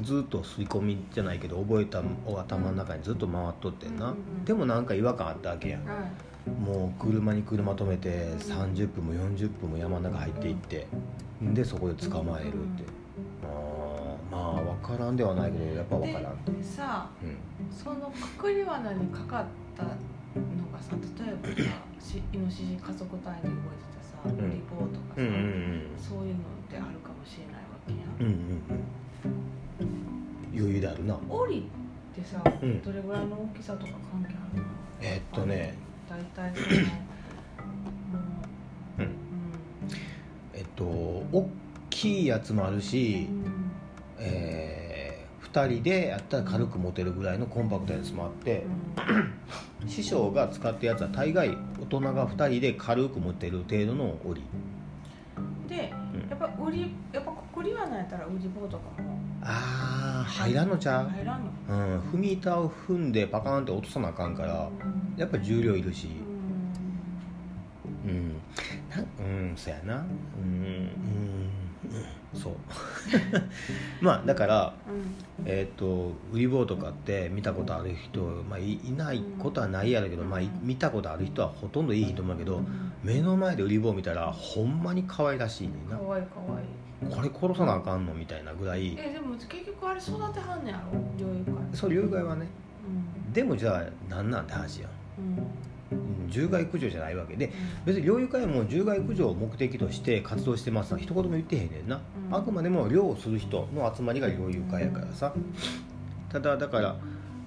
[0.00, 5.82] ずっと刷り込みじゃないけど覚えたお頭の中にずっと回っとってんな、でもなんか違和感あったわけやん。
[6.64, 10.88] もう車に車止めて30分も40分も山の中入っていって
[11.40, 12.84] でそこで捕まえるって、
[13.44, 17.36] あーまあ分からんではないけどやっぱ分からんと、でさうん、
[17.72, 19.44] そのくくり罠にかかっ
[19.76, 19.90] たの
[20.72, 23.86] がさ例えばさしイノシシ家族単位で動いて
[24.24, 24.36] たさん。
[24.50, 29.02] リポーとかさ、うんうんうんそういうのってあるかもしれないわけやうんうんうん
[30.54, 31.18] 余裕であるな。
[31.28, 31.62] 檻っ
[32.14, 32.82] てさ、うん。
[32.82, 34.68] どれぐらいの大きさとか関係あるの？
[35.00, 35.74] えーっとね。
[36.08, 36.82] 大体そのも
[38.98, 39.04] うん。
[39.04, 39.08] う
[40.54, 41.48] えっと大
[41.90, 43.70] きいやつもあるし、うん。
[44.18, 48.64] え2人でやったら軽く持てるぐらいのコンパクトなやつもあって
[49.86, 54.40] 師匠が使ってるやつは大概大人が2人で軽く持てる程度の檻。
[55.36, 56.30] うんでうん。
[56.30, 60.78] やっぱ売りやっぱくくり罠やったら売り棒とかもああ入らんの。
[60.78, 61.50] ちゃ入らんの。
[61.68, 66.08] う、うん、踏み板を踏んでパカーンって落とさなあかんからうんやっぱ重量いるし。
[68.04, 68.10] うん。
[68.10, 68.32] うん
[68.90, 69.96] なうんそやな。
[69.96, 70.04] うん
[70.44, 72.54] うんそう。
[74.00, 75.22] まあだからうん。
[75.44, 82.62] えっ、と売り棒とかって見たことある人、まあ、いいないことはないやろうけど、まあ、い見たことある人はほとんどいいと思うけど
[83.02, 85.96] 目の前で売り棒見たらほんまに可愛らしいねんな。
[85.96, 86.66] かわいいかわいい
[87.10, 88.96] これ殺さなあかんのみたいなぐらい。
[88.98, 90.98] えでも結局あれ育てはんねやろ？
[91.18, 91.54] 猟友会。
[91.76, 92.46] そういう害はね。
[93.26, 93.32] うん。
[93.32, 94.90] でもじゃあ何なんて話やん。
[95.18, 95.36] うん。
[95.36, 97.36] うん獣害駆除じゃないわけ。
[97.36, 97.52] で
[97.84, 102.34] 別に猟友会も獣害駆除を目的として活動してますのは一言も言ってへんねんな、うん。
[102.34, 105.34] あくまでも猟をする人の集まりが猟友会やからさ。
[106.30, 106.96] ただだから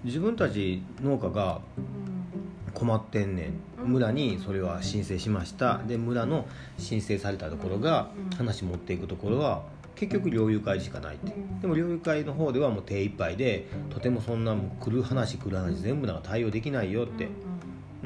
[0.04, 2.74] 自分たち農家がうん。
[2.74, 5.80] 困ってんねうんん村にそれは申請しました。
[5.88, 6.46] で村の
[6.78, 8.38] 申請されたところがうん。
[8.38, 9.64] 話持っていくところは
[9.96, 11.34] 結局猟友会しかないって。
[11.34, 11.62] うん。
[11.62, 17.30] でも猟友会の方ではもう手一杯でとてもそんな来る話来る話全部なんか対応できないよって。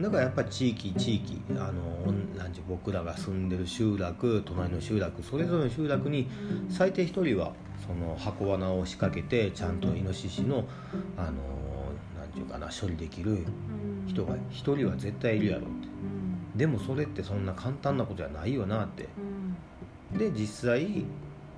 [0.01, 6.29] だからやっぱり地域地域あのなんちゅう僕らが住んでる集落隣の集落それぞれの集落に
[6.67, 7.53] うん最低1人は
[7.85, 10.65] その箱罠を仕掛けてちゃんとイノシシの
[11.17, 11.33] あの
[12.39, 14.07] ていうかな処理できるうん。
[14.07, 15.69] 人が1人は絶対いるやろって。
[15.69, 16.57] うん。
[16.57, 19.07] でもそれってそんな簡単なことじゃないよなって。
[20.13, 20.17] うん。
[20.17, 21.05] で実際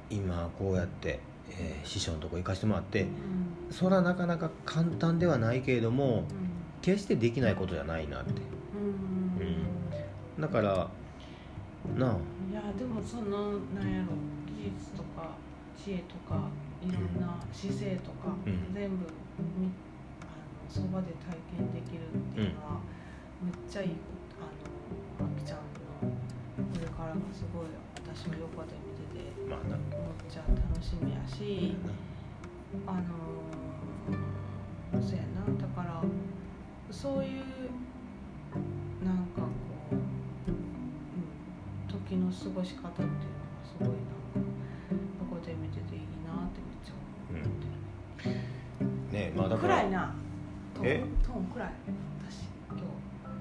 [0.10, 3.10] 今こうやって、えー師匠のとこ行かしてもらってうん。
[3.72, 6.26] それはなかなか簡単ではないけれどもうん。
[6.82, 8.32] 決してできないことじゃないなって。
[9.40, 10.42] うん。
[10.42, 10.90] だから
[11.98, 12.18] なあ。
[12.52, 14.08] いやでもそのなんやろ
[14.58, 15.36] 技術とか
[15.78, 16.50] 知恵とか
[16.84, 18.74] いろんな姿勢とか、うん。
[18.74, 19.02] 全部み
[19.40, 19.70] あの
[20.72, 22.80] そばで体験できるっていうのは、
[23.44, 23.90] めっちゃいい
[24.40, 24.48] あ
[25.20, 26.16] のあきちゃんの
[26.56, 27.66] これからがすごい
[28.08, 31.76] 私も横で見ててまあなめっちゃ楽しみやし
[32.88, 33.04] あの
[35.02, 35.44] そうやな。
[35.60, 36.02] だから
[36.90, 37.44] そういう
[39.04, 39.48] なんかこ
[39.92, 40.02] う、うん、
[41.92, 43.20] 時の過ごし方っていうのが
[43.66, 44.08] すごいなんか
[45.20, 46.94] ここで見てていいなってめっちゃ
[47.30, 48.32] 思ってる、
[49.12, 50.16] ねまあだから暗いな
[50.84, 51.04] え？
[51.24, 51.70] トーン暗い
[52.28, 52.44] 私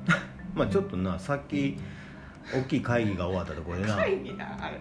[0.07, 0.17] 今
[0.55, 1.79] まあちょっとなさっき
[2.55, 3.95] 大きい会議が終わったところでな。
[3.95, 4.81] 日会議なあれ。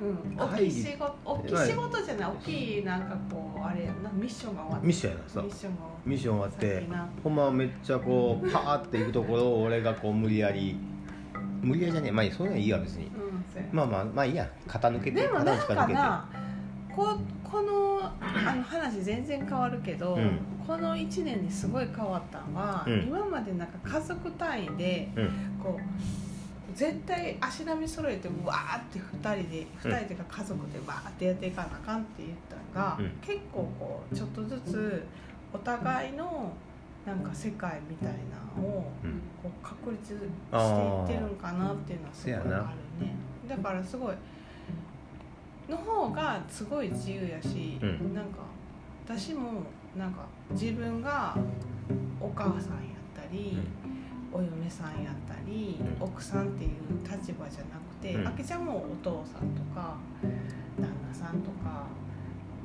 [0.00, 4.86] うん大きい仕事大きい仕事じゃない大きいなんかこうあれやなミッションが終わった。
[4.86, 6.86] ミッションやなさミッションが終わったミッション終わっさて
[7.24, 10.76] ほんまはめっちゃこうパーっていくところを俺がこう無理やり
[11.60, 13.06] 無理やりじゃねえまあいいそういうのはいいわ別に。
[13.06, 14.48] うんまあまあまあいいや。
[14.68, 16.28] 肩抜けてでもなんかな
[16.94, 17.18] こ
[17.50, 20.38] このあの話全然変わるけど、うん。
[20.66, 23.02] この1年ですごい変わったのは、うん。
[23.04, 25.28] 今までなんか家族単位でうん。
[25.62, 33.10] こう絶対足並み揃えてわーって2人で2人というか家族でわーってやっていかなあかんって言ったのが、うん。
[33.22, 35.06] 結構こうちょっとずつ
[35.52, 36.52] お互いの
[37.06, 39.22] なんか世界みたいなのをうん。
[39.42, 43.14] こう確立していってるんかなっていうのはすごいあるね。
[43.48, 44.14] だからすごい
[45.68, 48.14] の方がすごい自由やし、うん。
[48.14, 48.38] なんか
[49.04, 49.62] 私も
[49.96, 51.36] なんか自分が
[52.20, 52.60] お母さんやっ
[53.14, 53.58] たり、
[54.32, 56.04] お嫁さんやったり、うん。
[56.04, 56.70] 奥さんっていう
[57.02, 58.26] 立場じゃなくて、うん。
[58.26, 59.96] あけちゃんもお父さんとか
[60.78, 61.86] 旦那さんとか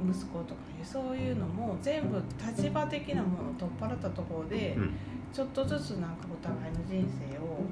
[0.02, 4.94] 息子とかそういうのも全部立場的なものを取っ払ったところで、うん。
[5.32, 7.64] ちょっとずつなんかお互いの人生をこ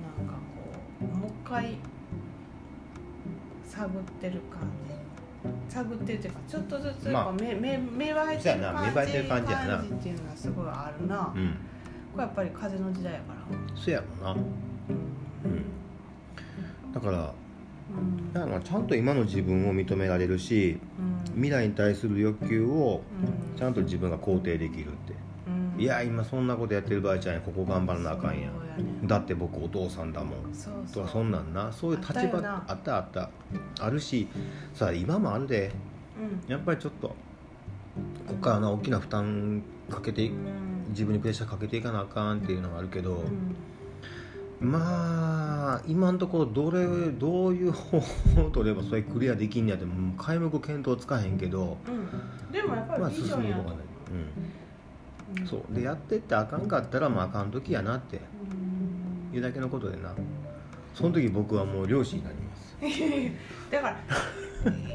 [0.00, 0.38] うなんかこ
[1.00, 1.78] うもう一回
[3.72, 4.92] 探ってる感じ。
[5.74, 7.34] 探ってるっていうかちょっとずつ芽生
[8.34, 11.56] えてる感じ芽生えてる感じやなっていうのはすごいあるな、うん。
[12.12, 13.40] これやっぱり風の時代やから。
[13.74, 14.32] そやろな。
[14.32, 14.38] うん。
[14.38, 14.42] う
[16.88, 16.92] ん。
[16.92, 17.34] だから
[17.96, 18.32] うん。
[18.32, 21.34] だからちゃんと今の自分を認められるしうん。
[21.34, 23.02] 未来に対する欲求を
[23.54, 23.58] うん。
[23.58, 24.90] ちゃんと自分が肯定できる
[25.82, 28.52] いや今そんなことやってる場合じゃないここ頑張らなあかんやん。
[28.52, 28.52] ね
[29.02, 30.54] だって僕お父さんだもん。
[30.54, 31.02] そうそう。
[31.02, 31.72] とかそんなんな。
[31.72, 33.30] そういう立場あったあったあった。
[33.80, 34.28] あるし
[34.74, 35.72] さあ今もあるで。
[36.46, 36.50] うん。
[36.50, 37.14] やっぱりちょっとこ
[38.34, 40.36] っからな大きな負担かけていうん。
[40.90, 43.24] 自分にプレッシャーかけていかなあかんっていうのがあるけど、
[44.60, 44.70] うん。
[44.70, 51.76] まあ今のところどれどういう方法を取ればそれクリアできんねやってもう皆目見当つかへんけど。
[51.88, 52.52] うん。
[52.52, 53.74] でもやっぱまありビ進みようがない。
[53.74, 54.61] ジョンやと、うん、
[55.48, 55.74] そう。
[55.74, 58.16] でやってってあかんかったらまああかん時やなって。
[58.16, 58.72] うん
[59.32, 60.14] いうだけのことでな。
[60.94, 62.76] その時僕はもう漁師になります。
[63.70, 63.96] だから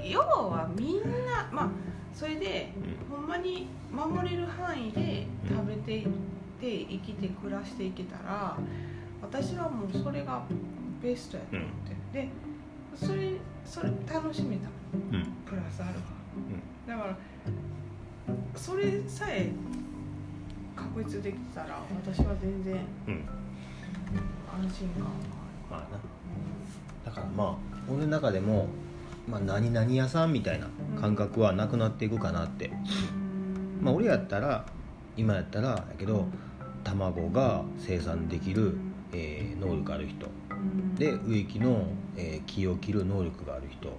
[0.04, 1.70] 要はみんなまあ
[2.14, 2.74] それで、
[3.12, 6.08] うほんまに守れる範囲で食べていっ
[6.60, 8.58] て生きて暮らしていけたら
[9.22, 10.44] 私はもうそれが
[11.02, 11.70] ベストやと思っ
[12.12, 12.20] て。
[12.20, 12.30] る、で
[12.96, 13.34] それ
[13.66, 14.70] それ楽しめた。
[14.94, 15.24] うん。
[15.46, 17.18] プラスアルファ、だから
[18.56, 19.52] それさえ
[20.78, 22.76] 確立できたら私は全然
[23.08, 23.26] うん
[24.64, 25.10] 安心感が
[25.70, 26.00] まあな
[27.06, 27.56] だからまあ
[27.92, 28.68] 俺の中でも、
[29.28, 30.68] まあ、何々屋さんみたいな
[31.00, 32.70] 感覚はなくなっていくかなって、
[33.82, 34.66] まあ俺やったら
[35.16, 36.26] 今やったらやけど
[36.84, 38.78] 卵が生産できる、
[39.14, 40.28] えー能力ある人
[40.96, 43.98] で植木の、えー木を切る能力がある人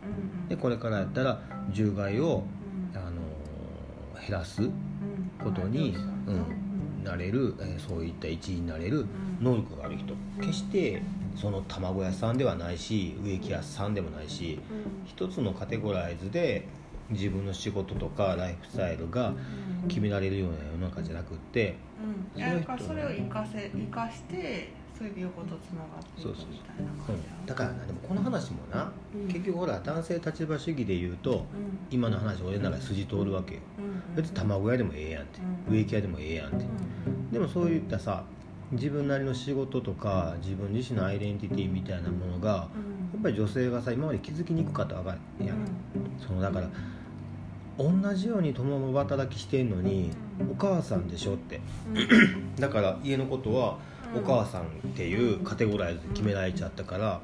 [0.48, 1.40] でこれからやったら
[1.72, 2.44] 獣害を、
[2.94, 3.18] あのー
[4.20, 4.60] 減らす
[5.42, 6.67] ことに、うん、
[7.08, 9.06] なれる、えーそういった一位になれる
[9.40, 10.14] 能力がある人。
[10.40, 11.02] 決して
[11.34, 14.58] その卵屋さんではないし植木屋さんでもないし
[15.04, 16.66] 一つのカテゴライズで
[17.10, 19.32] 自分の仕事とかライフスタイルが
[19.86, 21.76] 決められるような世の中じゃなくって
[22.76, 24.68] うん、それを生かせ生かして
[24.98, 31.44] それで横とつながっていくそうそうそうみたいなう感じやんだからなでもこの話もな、うん結局ほら男性立場主義で言うとうん。
[31.90, 33.54] 今の話俺の中で筋通るわけ。
[33.54, 35.40] ようん別に卵屋でもええやんって。
[35.68, 36.56] うん植木屋でもええやんって。
[36.56, 38.24] うんでもそういったさ
[38.72, 42.68] 自分なりの仕事とか自分自身のアイデンティティみたいなものがや
[43.18, 45.56] っぱり女性がさ今まで気づきにくかったわかるやん、
[46.18, 46.68] そのだから
[47.78, 50.10] 同じように共働きしてんのに
[50.50, 51.60] お母さんでしょって。
[52.58, 53.78] だから家のことは
[54.14, 54.66] お母さんっ
[54.96, 57.20] ていうカテゴライズで決められちゃったから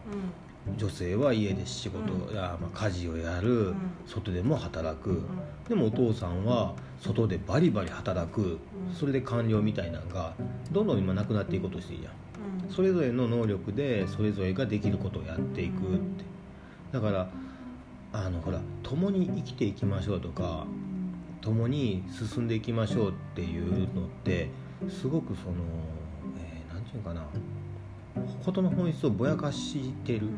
[0.76, 2.34] 女性は家で仕事、うん。
[2.34, 3.76] やまあ家事をやる、ん。
[4.06, 5.22] 外でも働く。
[5.68, 8.58] でもお父さんは外でバリバリ働く、うん。
[8.94, 10.32] それで完了みたいなのが
[10.72, 12.12] どんどん今なくなっていくことしていいやん。
[12.70, 16.24] それぞれの能力でそれぞれができることをやっていくって。
[16.92, 17.28] だから
[18.12, 20.66] あのほら共に生きていきましょうとか
[21.40, 24.48] 共に進んでいきましょうっていうのって
[24.88, 25.56] すごくその、
[26.94, 27.26] ていうのかな。
[28.44, 30.28] 事の本質をぼやかしてる。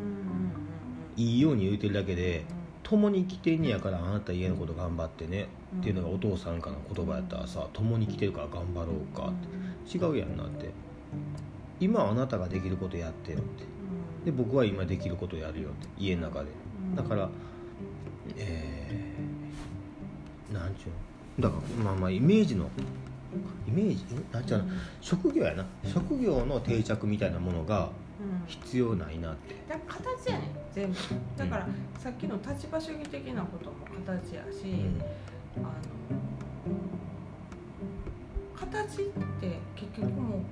[1.16, 2.44] いいように言うてるだけで
[2.82, 5.48] 共に生きてんねやからあなた家のこと頑張ってね。
[5.78, 9.98] っていうのがお父さんからの言葉やったらさ共に生きてるから頑張ろうかって。
[9.98, 10.70] 違うやんなって。
[11.78, 13.64] 今はあなたができることやってよって。
[14.24, 15.88] で僕は今できることやるよって。
[15.98, 16.50] 家の中で。
[16.94, 17.28] だから
[18.36, 20.90] えー、なんちゅ
[21.38, 21.48] うの。
[21.48, 22.70] だからまあまあイメージの
[23.68, 24.14] イメージ？
[24.14, 24.64] んなんちゅうの
[25.00, 25.64] 職業やな。
[25.84, 27.90] 職業の定着みたいなものが
[28.46, 29.54] 必要ないなって。
[29.68, 30.98] だから形やねん全部。
[31.36, 31.68] だから
[31.98, 35.64] さっきの立場主義的なことも形やし、うん。
[35.64, 35.72] あの
[38.58, 39.04] 形っ
[39.40, 40.42] て結局も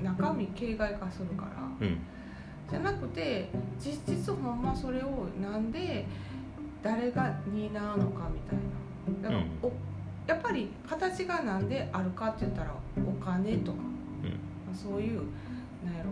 [0.00, 1.44] う中身形骸化するか
[1.80, 1.98] らうん。
[2.70, 6.06] じゃなくて実質ほんまそれをなんで
[6.82, 8.58] 誰が担うのかみたい
[9.22, 9.28] な。
[9.28, 9.50] だからうん。
[9.62, 9.72] お
[10.26, 13.78] やっぱり形がなんであるかって言ったらお金とか、
[14.72, 15.22] そういう
[15.84, 16.10] なんやろ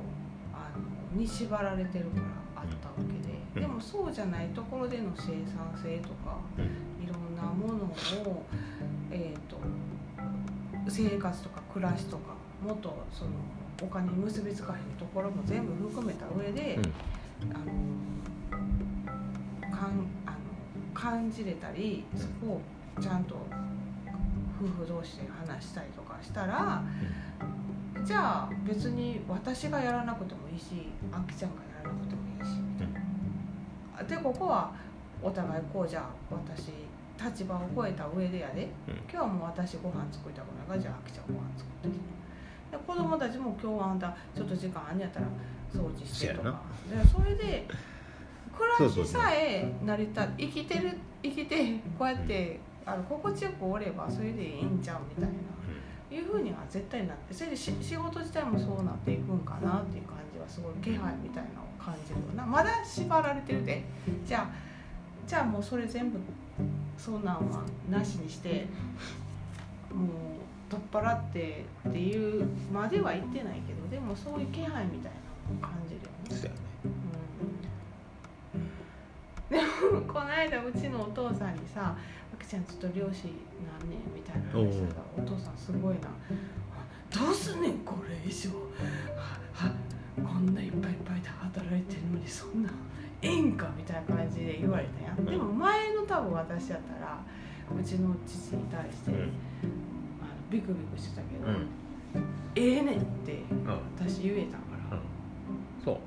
[0.53, 0.70] あ
[1.14, 3.62] のに縛られてるからあったわけで、うん。
[3.62, 6.64] でもそうじゃないところでの生産性とか、うん。
[7.03, 8.44] いろんなものを、
[9.11, 9.57] えー、と
[10.88, 13.31] 生活とか暮らしとかもっとその
[13.83, 16.81] お金に結びつかへんところも全部含めた上で、う
[17.46, 17.51] ん。
[17.51, 17.64] あの
[19.77, 20.37] かんあの
[20.94, 22.61] 感じれたりそこを
[23.01, 23.35] ちゃんと
[24.62, 26.83] 夫婦同士で話したりとかしたら、
[28.05, 33.03] じゃあ別に私がやらなくてもいいしあきちゃんがやらなくてもいいしみたいな。
[34.09, 34.72] でここは
[35.22, 36.72] お互いこうじゃあ私
[37.22, 38.94] 立場を超えた上でやで、うん。
[38.94, 42.01] 今日はもう私ご飯作りたくないからじゃああきちゃんご飯作ってきて。
[42.70, 45.27] で子供たちも今日はあんたちょっと時間あんねやったら
[45.72, 46.62] 掃除してとか。
[46.88, 47.68] でそれで
[48.57, 55.53] 暮らしさえ成り立生きてる生きてこうやってあの心地よくおればそれでいいんちゃうみたいな。
[56.14, 63.83] いうふうには絶対なってそれでし仕事自体もそうなっていくんかなっていう感じはすごい気配みたいなのを感じるよなまだ縛られてるで
[64.27, 64.51] じゃあ
[65.27, 66.18] じゃあもうそれ全部
[66.99, 68.66] そんなんはなしにして
[69.90, 70.09] もう
[70.68, 76.62] 取っ払ってっていうまでは言ってないけどでもそういう気配みたいなのを感じるよね。
[79.51, 82.21] でもこの間うちのお父さんにさ「あき
[82.52, 83.32] ちゃんちょっと漁師
[83.64, 84.52] なんねん」みたいな。
[84.52, 86.12] 話したらお父さんすごいな
[87.08, 88.50] 「どうすんねんこれ以上。
[89.16, 89.72] はは
[90.22, 92.72] こんないっぱいいっぱいで働いてるのにそんなん
[93.22, 95.14] ええんか」みたいな感じで言われたや。
[95.14, 95.24] ん。
[95.24, 97.24] でも前の多分私やったら
[97.74, 99.16] うちの父に対して、うん。
[99.16, 99.30] あの
[100.50, 101.66] ビクビクしてたけど「うん。
[102.55, 103.66] ええねん」ってうん。
[103.96, 105.00] 私言えたから。
[105.82, 105.98] そ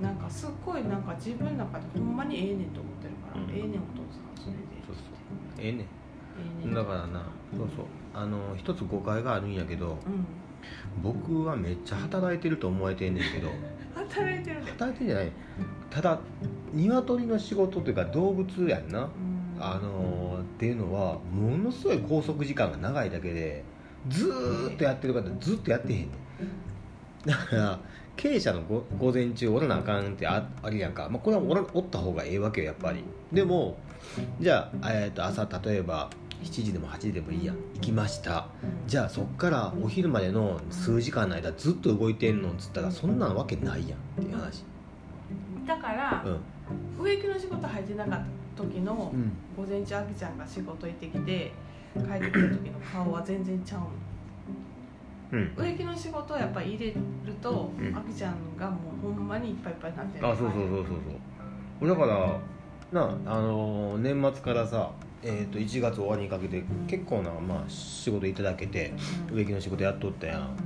[0.00, 0.02] う。
[0.02, 3.50] なんかすっごいなんか自分の中でほんまにええねんと思ってるから、うん。
[3.50, 4.25] ええねんお父さん
[5.58, 5.86] ええね
[6.38, 6.74] ええねん。
[6.74, 7.26] だからな
[7.56, 7.84] そうそう。
[8.14, 10.26] あの一つ誤解があるんやけどうん。
[11.02, 13.48] 僕はめっちゃ働いてると思えてんねんけど。
[13.94, 15.32] 働いてるで、働いてんじゃない。
[15.90, 16.20] ただ
[16.72, 19.00] 鶏の仕事というか動物やんな。
[19.00, 19.08] うん、
[19.58, 23.62] あのーっていうのはものすごい拘束時間が長いだけで
[24.08, 26.08] ずーっとやってる方ずっとやってへんねん。
[27.26, 27.78] だから
[28.16, 33.04] 経営者のご午前中おらなあかんってああるやんか、まあ、これはおらおった方がええわけよやっぱり。
[33.32, 33.76] でも
[34.40, 36.08] じゃあ、えー、と朝例えば
[36.42, 37.52] 7時でも8時でもいいや。
[37.74, 38.48] 行きました。
[38.86, 43.98] じゃあそっからお昼までの数時間の間ずっと動いてんのっつったらそんなわけないやん。
[43.98, 44.64] っていう話。
[45.66, 47.04] だからう、ん。
[47.04, 48.24] 植木の仕事入ってなかっ
[48.56, 49.32] た時のうん。
[49.56, 51.52] 午前中あきちゃんが仕事行ってきて
[51.94, 53.86] 帰ってきた時の顔は全然ちゃうの
[55.32, 55.52] うん。
[55.56, 57.00] 植木の仕事をやっぱり入れる
[57.40, 57.96] と、うん。
[57.96, 60.84] あきちゃんがもうほんまにいっぱいいっぱいになってるあそうそうそうそう
[61.80, 61.88] そう。
[61.88, 62.38] だから
[62.92, 64.90] なあのー年末からさ、
[65.22, 68.92] えー、と1月終わりにかけて結構な、まあ、仕事いただけて
[69.30, 69.36] うん。
[69.36, 70.56] 植木の仕事やっとったやん。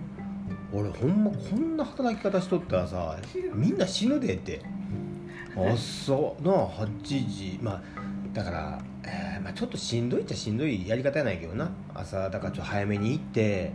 [0.73, 3.17] 俺ほんまこんな働き方しとったらさ
[3.55, 4.61] みんな死ぬでって。
[5.57, 7.59] 朝なあ8時。
[7.61, 7.83] まあ
[8.33, 11.71] だから、えーまあ、ちょっとしんどいっちゃしんどいやり方やないけどな。
[11.93, 13.73] 朝だからちょっと早めに行って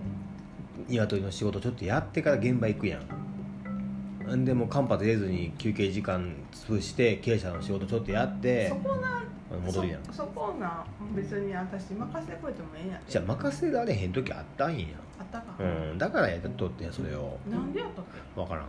[0.89, 4.35] 鶏の仕事ちょっとやってから現場行くやん。
[4.35, 9.23] んでもう間髪入れずに休憩時間潰して経営者の仕事ちょっとやってそこな
[9.63, 10.03] 戻るやん。
[10.05, 10.83] そそこな
[11.15, 14.85] 別に私任せてくれてもええんやでじゃあ任せられへん時あったんや。
[15.19, 15.63] あったか、う
[15.93, 17.37] んだからやっとってんそれを。
[17.49, 18.05] なんでやったっ
[18.35, 18.41] け？
[18.41, 18.65] 分からん。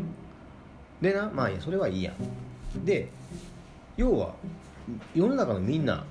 [1.00, 2.84] でなまあいいやそれはいいやん。
[2.84, 3.08] で
[3.96, 4.34] 要は
[5.14, 6.04] 世の中のみんな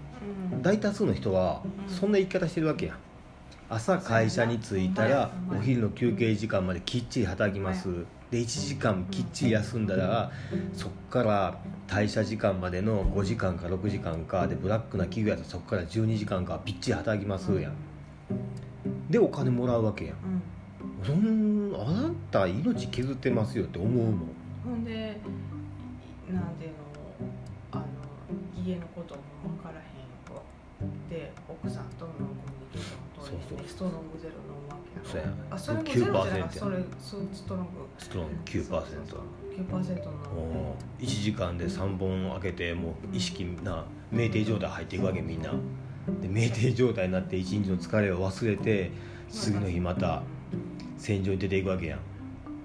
[0.51, 0.61] うん。
[0.63, 1.93] 大多数の人はうん。
[1.93, 2.97] そんな生き方してるわけやん
[3.69, 8.05] 朝会社に着いたらうんお昼の休憩時間まできっちり働きます。
[8.31, 10.31] で1時間きっちり休んだら
[10.73, 11.57] そっから
[11.87, 17.73] 退社時間までの5時間か6時間かでブラックな企業やとそっから12時間かぴっちり働きますやん。
[19.09, 20.15] でお金もらうわけやん。
[20.15, 20.41] うん。
[21.05, 24.29] そんあなた命削ってますよって思うもん。
[24.63, 25.19] ほんで
[26.31, 26.75] なんていうの
[27.71, 27.83] あの
[28.65, 29.21] 家のことも
[29.55, 29.85] 分からへん
[30.27, 30.41] 子
[31.09, 32.11] で奥さんとの
[33.41, 33.63] そうそう。
[33.63, 34.55] りストロングゼロの
[35.03, 37.69] そうやあそれもゼロじゃな9%いそれそうストロング。
[37.97, 39.19] ストロング9%そうそうそう
[39.55, 45.51] 9%のお1時間で3本開けてもう意識な酩酊状態入っていくわけみんな。
[46.21, 48.91] で酩酊状態になって一日の疲れを忘れて
[49.29, 50.23] 次の日また
[50.97, 51.99] 戦場に出ていくわけやん。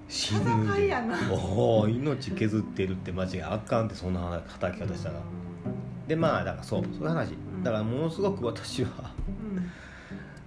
[0.08, 1.16] 死ぬ戦いやな。
[1.32, 5.20] おお命削ってるってマジであかんってそんな働き方したら。
[6.08, 7.34] でまあだからそうそういう話。
[7.62, 9.70] だからものすごく私はうん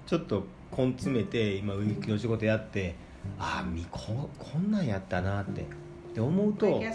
[0.05, 0.45] ちょっと
[0.75, 2.95] 根詰めて今植木の仕事やって
[3.39, 5.65] ああみここんなんやったなって。
[6.13, 6.87] で思うとそうそう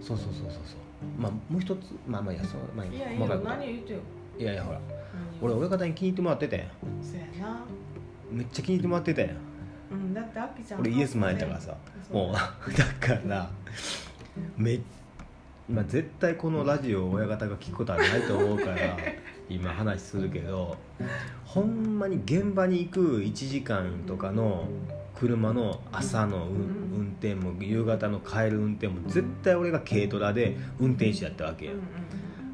[0.00, 1.20] そうそうそう。
[1.20, 3.98] まあもう一つまあまあいやそうまあいやいや何言ってよ
[4.38, 4.78] いやいやほら。
[4.78, 6.66] 何俺親方に気に入ってもらってたやん。
[7.02, 7.64] そうやな。
[8.30, 9.36] めっちゃ気に入ってもらってたやん。
[9.90, 11.76] うんだってあきちゃん俺イエスマンやったからさ。
[12.12, 12.32] もう
[12.76, 13.50] だから
[14.56, 14.80] め
[15.68, 18.76] まあ絶対このラジオを親方が聞くことはないと思うから
[19.54, 20.76] 今話するけど
[21.44, 24.66] ほんまに現場に行く1時間とかの
[25.14, 31.72] 車の朝の運転も夕方の帰る運転も絶対俺が軽トラで運転手やったわけや。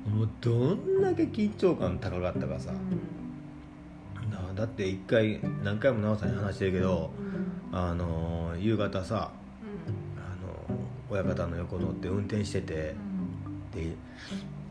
[0.09, 2.73] もうどんだけ緊張感高かったかさ。
[4.55, 7.11] だって一回何回も奈緒さんに話してるけど
[7.73, 7.79] うん。
[7.79, 9.31] あのー夕方さ
[9.63, 10.21] うん。
[10.21, 10.35] あ
[10.75, 10.79] の
[11.09, 12.95] 親方の横乗って運転してて
[13.73, 13.95] で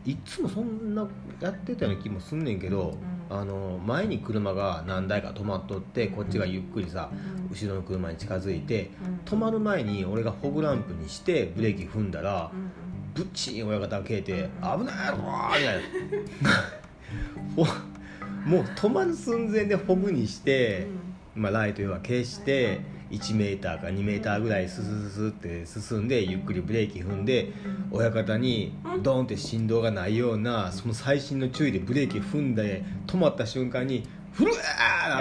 [0.08, 1.06] いっつもそんな
[1.40, 2.96] やってたような気もすんねんけど、
[3.30, 3.36] うん。
[3.36, 7.48] あの前に車が何台か止まっとってこっちがゆっくりさうん。
[7.50, 9.20] 後ろの車に近づいてうん。
[9.24, 12.60] 止まる前に俺がフォグランプにしてブレーキ踏んだらうん。
[12.60, 12.70] うん
[13.14, 15.18] ブッチーン親方が消えて「危ないやろ!」
[15.58, 15.76] みたい
[16.42, 16.50] な。
[17.56, 17.66] ほ
[18.48, 20.86] もう止まる寸前でフォグにして、
[21.34, 22.80] まあ、ライト要は消して
[23.10, 27.52] 1メーターか2メーターぐらいススススって進んでゆっくりブレーキ踏んで
[27.90, 34.58] 親方にドーンって振動がないようなその最新の注意でブレーキ踏んで止まった瞬間に「ふるわ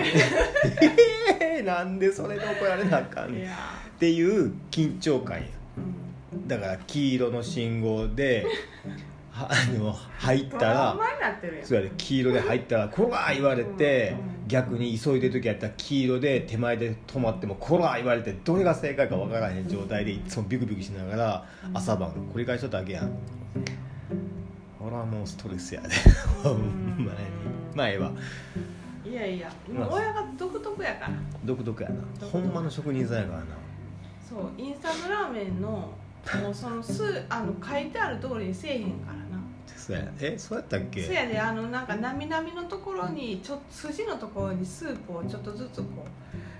[0.02, 0.92] ー!」って
[1.40, 3.50] えーなんでそれで怒られなあかんねん。
[3.50, 3.54] っ
[4.00, 5.44] ていう緊張感や。
[6.34, 6.48] うん。
[6.48, 8.52] だから黄色の信号では
[9.40, 10.96] あの入ったら
[11.98, 14.48] 黄色で入ったら「こら!」言われてうん。
[14.48, 21.78] 逆に急いでる時やったら黄色で手前で止まっても「こら!」言われてどれが正解か分からへん状態でいつもビクビクしながらうん。
[21.78, 23.12] 朝晩繰り返しとったわけやん。
[24.80, 25.90] ほらもうストレスやで。
[26.44, 27.18] ほんまに。
[27.76, 28.12] まあええわ。
[29.06, 31.12] いやいや親が独特やから。
[31.44, 31.96] 独特やな。
[32.28, 33.46] ほんまの職人さんやからな。
[34.30, 39.14] そうインスタントラーメンのもうそのすあの書いてある通りにせえへんから。
[39.14, 39.27] な
[39.76, 41.04] そうやえそうやったっけ？
[41.04, 46.06] そやであのなんかなみなみのところにちょ筋のところにスープをちょっとずつこ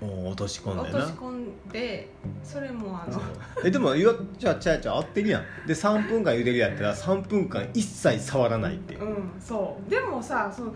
[0.02, 0.98] うお落とし込んでな。
[0.98, 2.08] 落とし込んで
[2.42, 3.20] それもあの
[3.64, 5.42] えでもいやじゃあちゃうちゃう合ってるやん。
[5.66, 9.90] で3分間茹でるやったら3分間一切触らないってうんそう。
[9.90, 10.74] でもさその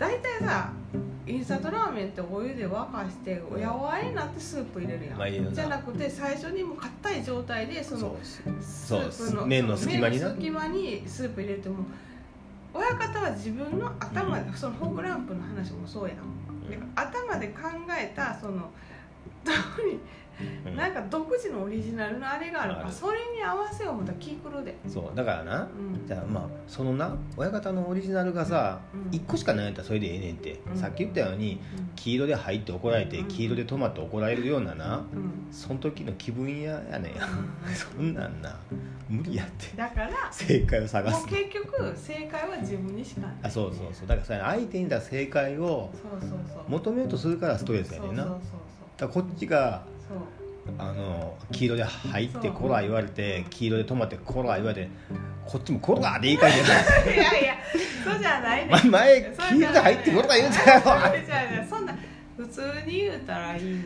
[0.00, 0.72] 大体さ
[1.26, 11.84] インスタントラーメンってお湯で沸かしておやわらになってスープ入れるやん、まあじゃなくて最初にもう硬い状態でそのスープの麺の隙間に隙間にスープ入れても
[12.72, 18.68] 親方は自分の頭で、そのフォークランプの話もそうやん、で頭で考えたそのう
[20.70, 20.76] ん。
[20.76, 22.74] なんか独自のオリジナルのあれがある。
[22.74, 24.76] からそれに合わせよう思ったら気狂うで。
[24.88, 26.06] そうだからなうん。
[26.06, 29.02] じゃあまあそのな親方のオリジナルがさうん。
[29.10, 30.76] 1個しかないんやったらそれでええねんって、うん。
[30.76, 31.60] さっき言ったように
[31.96, 33.28] 黄色で入って怒られてうん。
[33.28, 35.04] 黄色で止まって怒られるようなな
[35.50, 37.12] その時の気分ややねん。
[37.12, 37.18] うん。
[37.74, 38.56] そんなんな
[39.08, 39.76] 無理やって。
[39.76, 43.30] だから正解を探す結局正解は自分にしかない。
[43.42, 44.08] あそうそうそう。
[44.08, 46.64] だからそれ相手にだ正解をそうそうそう。
[46.68, 48.38] 求めようとするからストレスやねんな。
[49.08, 49.82] こっちが
[50.78, 54.90] あの黄色で入ってそうコラ言われて黄色で止まってコラ言われて
[55.46, 56.58] こっちもコラって言い換えて。
[56.58, 57.54] そういやいや
[58.04, 58.74] そうじゃないね。
[58.90, 61.94] 前黄色で入ってコラ言うたやろそんな
[62.36, 63.84] 普通に言うたらいいね。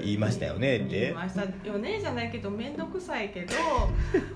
[0.00, 1.00] 言いましたよねって。
[1.00, 1.42] 言いました。
[1.68, 3.54] よねじゃないけど面倒くさいけど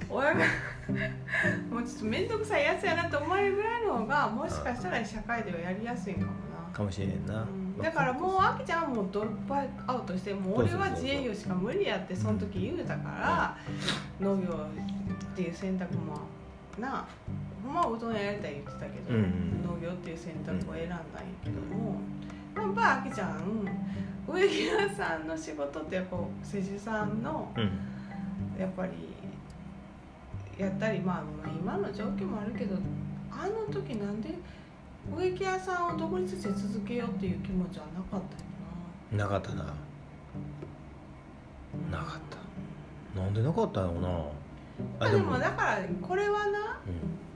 [0.09, 0.41] 親が
[1.71, 6.33] もうちょっと面倒くさいやつやなと思われるぐらいの方がもしかしたら社会ではやりやすいかもな。
[6.73, 9.55] かもしれんな、うんだからもうあきちゃんはもうドロップ
[9.87, 13.57] アウトしてもう俺は自営業しか無理やってその時言うたから
[14.21, 16.19] 農業っていう選択も
[16.79, 17.07] な
[17.63, 19.65] ほんまはうどん屋やりたい言ってたけど、うんうん。
[19.65, 21.03] 農業っていう選択を選んだんや
[21.43, 22.01] けども、
[22.55, 23.67] やっぱあきちゃん
[24.29, 27.87] 植木屋さんの仕事ってやっぱ施主さんのうん。
[28.59, 28.93] やっぱり
[30.59, 32.77] やったりまあまあ今の状況もあるけど
[33.31, 34.31] あの時なんで
[35.15, 38.23] 植木屋さんを独立して続けようっていう気持ちはなかっ
[39.11, 39.29] たよな。
[39.29, 39.65] かったな
[41.91, 42.39] ななかった。
[43.21, 44.25] なんでなかったのな。
[45.01, 45.39] あでも。
[45.39, 46.55] だからこれはなうん。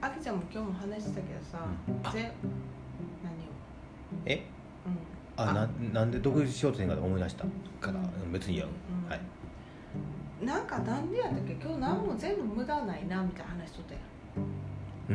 [0.01, 2.01] あきちゃんも今日も話してたけどさ、うん。
[2.11, 2.31] ぜ
[3.23, 3.35] 何を？
[4.25, 4.45] え？
[4.85, 4.97] うん。
[5.43, 7.45] あななんで独立しようとせんかと思い出した
[7.79, 7.95] からう
[8.27, 8.69] ん別にいいやう
[9.07, 9.09] ん。
[9.09, 9.21] はい。
[10.45, 11.53] なんかなんでやったっけ？
[11.53, 13.99] 今日何も全部無駄ないなみたいな話しとったや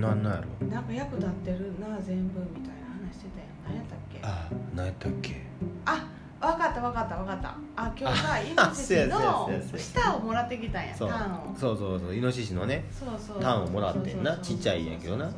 [0.01, 0.67] なんなんやろ？
[0.67, 3.77] んなんか役立ってるな全部みたいな話してたやん。
[3.77, 4.21] 何やったっけ？
[4.23, 5.43] あ何やったっけ？
[5.85, 7.57] あ分かった分かった分かった。
[7.77, 11.09] あ今日さあイノシシの舌をもらってきたんやそう。
[11.09, 11.57] タンを。
[11.57, 13.41] そうそうそうイノシシのねそうそう。
[13.41, 15.31] タンをもらってんなちっちゃいんやけどな。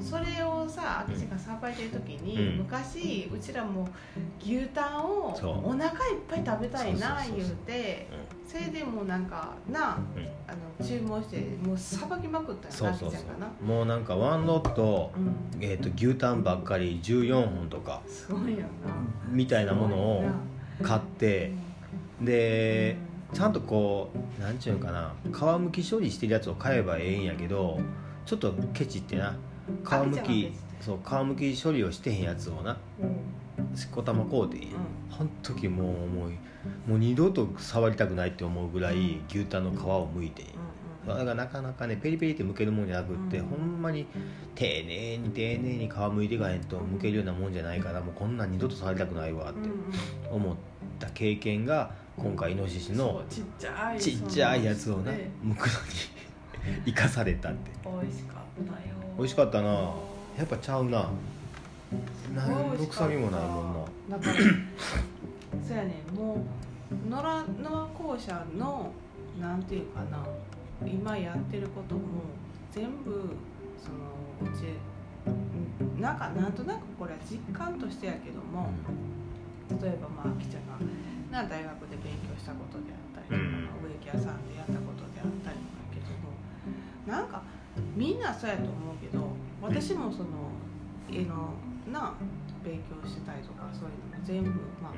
[0.00, 2.58] それをさあきちがさばいてる時に、うん。
[2.58, 3.88] 昔うちらも
[4.40, 5.34] 牛タンを
[5.64, 5.92] お腹いっ
[6.28, 8.08] ぱい食べたいな言うて
[8.46, 10.28] それでもうなんかなうん。
[10.46, 13.64] あの注文してもうさばきまくったよなそうそうそう。
[13.64, 15.62] もうなんかワンロット、うん。
[15.62, 18.66] えー、と牛タンばっかり14本とかすごいよな。
[19.28, 20.24] みたいなものを
[20.82, 21.52] 買って
[22.20, 22.96] で
[23.32, 27.80] ちゃんとこうなんちゅうんかな皮むき処理してるやつを買えばええんやけど
[28.26, 29.36] ちょっとケチってな。
[29.66, 32.76] 皮むきそう皮むき処理をしてへんやつをな。
[33.00, 33.76] うん。
[33.76, 34.70] しこたま買うてんや、う
[35.20, 36.32] あの時もうもう
[36.86, 40.42] もう二度と触りたくないって思うぐらい牛タンの皮をむいて。
[40.42, 40.52] んや
[41.04, 41.16] うんうん。
[41.16, 43.46] それがなかなかねペリペリって剥けるもんじゃなくって、うん。
[43.46, 44.06] ほんまに
[44.54, 49.60] 丁寧に丁寧に皮むいていかへんと剥けるようなもんじゃないからもうこんなん二度と触りたくないわって
[50.30, 50.56] うん思っ
[50.98, 55.30] た経験が今回イノシシそのうちっちゃいちっちゃいやつをなね。
[55.44, 55.72] 剥くの
[56.76, 57.70] に 生かされたって。
[57.84, 58.78] 美味しかったよ。
[59.18, 59.68] 美味しかったな。
[59.70, 61.10] やっぱちゃうな。
[62.34, 64.16] 何の臭みもないもんな。
[64.16, 64.36] だから
[65.62, 66.44] そうやねも
[66.90, 67.24] う野良
[67.62, 68.92] 野校舎の
[69.40, 70.24] なんていうかな。
[70.84, 72.00] 今やってることも
[72.70, 73.30] 全部
[73.78, 74.74] そのうち
[75.24, 78.70] うんなんかなんとなくこれは実感としてやけども、
[79.80, 80.76] 例えばまああきちゃんが
[81.30, 83.64] な大学で勉強したことであったりとか、うん。
[83.64, 86.34] まあ植木屋さんでやったことであったりもやけども
[87.06, 87.42] なんか
[87.96, 89.24] みんなそうやと思うけど
[89.62, 90.50] 私もその
[91.10, 91.54] 絵の
[91.90, 92.12] な
[92.64, 94.50] 勉強してたりとかそういうのも全部
[94.82, 94.92] まあ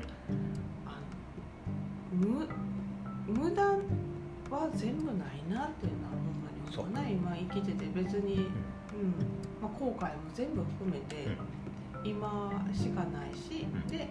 [0.85, 1.01] あ
[2.15, 2.47] の無
[3.27, 9.13] 無駄は全部ないなっていうのはほんまに思うな今生きてて別に、うん。
[9.61, 11.27] まあ、後悔も全部含めて、
[12.03, 13.87] 今しかないし、うん。
[13.87, 14.07] で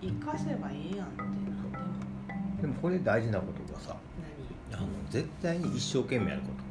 [0.00, 1.56] 生かせばいいやんってなんでも
[2.60, 3.96] でもこれ大事なことがさ
[4.70, 4.78] 何？
[4.78, 6.62] あの絶対に一生懸命やること。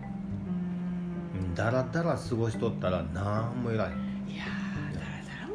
[1.56, 3.92] だらだら過ごしとったらなんもいらへん。
[4.30, 4.46] いや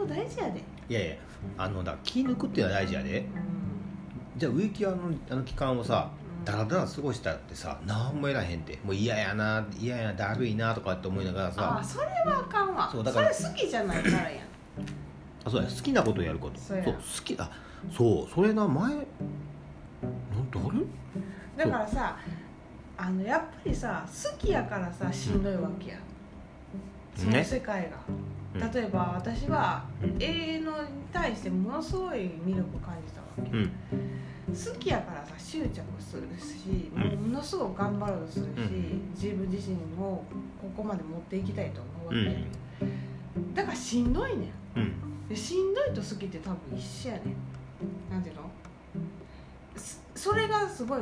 [0.07, 0.63] も大事やで。
[0.89, 1.17] いやいや
[1.59, 3.19] あのだ気抜くっていうのは大事やで。
[3.19, 3.27] うん。
[4.37, 4.97] じゃあ植木屋の
[5.31, 6.11] あの期間をさ
[6.45, 8.79] だらだら過ごしたってさ何もいらへんって。
[8.85, 12.87] もう嫌やな嫌やなだるいなとかって思いながらあさそれはあかんわ。
[12.87, 14.45] そそうだかられ好きじゃないからやん。
[15.45, 15.69] あそうや。
[15.69, 16.61] 好きなことをやること。
[16.61, 16.85] そうや。
[16.85, 16.93] 好
[17.25, 17.51] きあ
[17.93, 19.05] そうそれな前なん
[20.53, 20.65] 誰
[21.57, 22.19] だからさ
[22.99, 25.99] あのやっぱりさ好きやからさしんどいわけや、
[27.15, 33.57] その世界が、うん例えば私はうん永遠のに対してものすごい魅力を感じたわけ。
[33.57, 33.71] うん。
[34.49, 37.33] 好きやからさ執着するし、うん。
[37.33, 39.11] ものすごく頑張ろうとするし、うん。
[39.15, 40.25] 自分自身を
[40.61, 43.55] ここまで持っていきたいと思うわうけ、ん。
[43.55, 44.79] だからしんどいねん。
[44.79, 45.29] うん。
[45.29, 48.11] でしんどいと好きって多分一緒やねん。
[48.11, 48.43] なんていうの？
[49.77, 51.01] すそれがすごい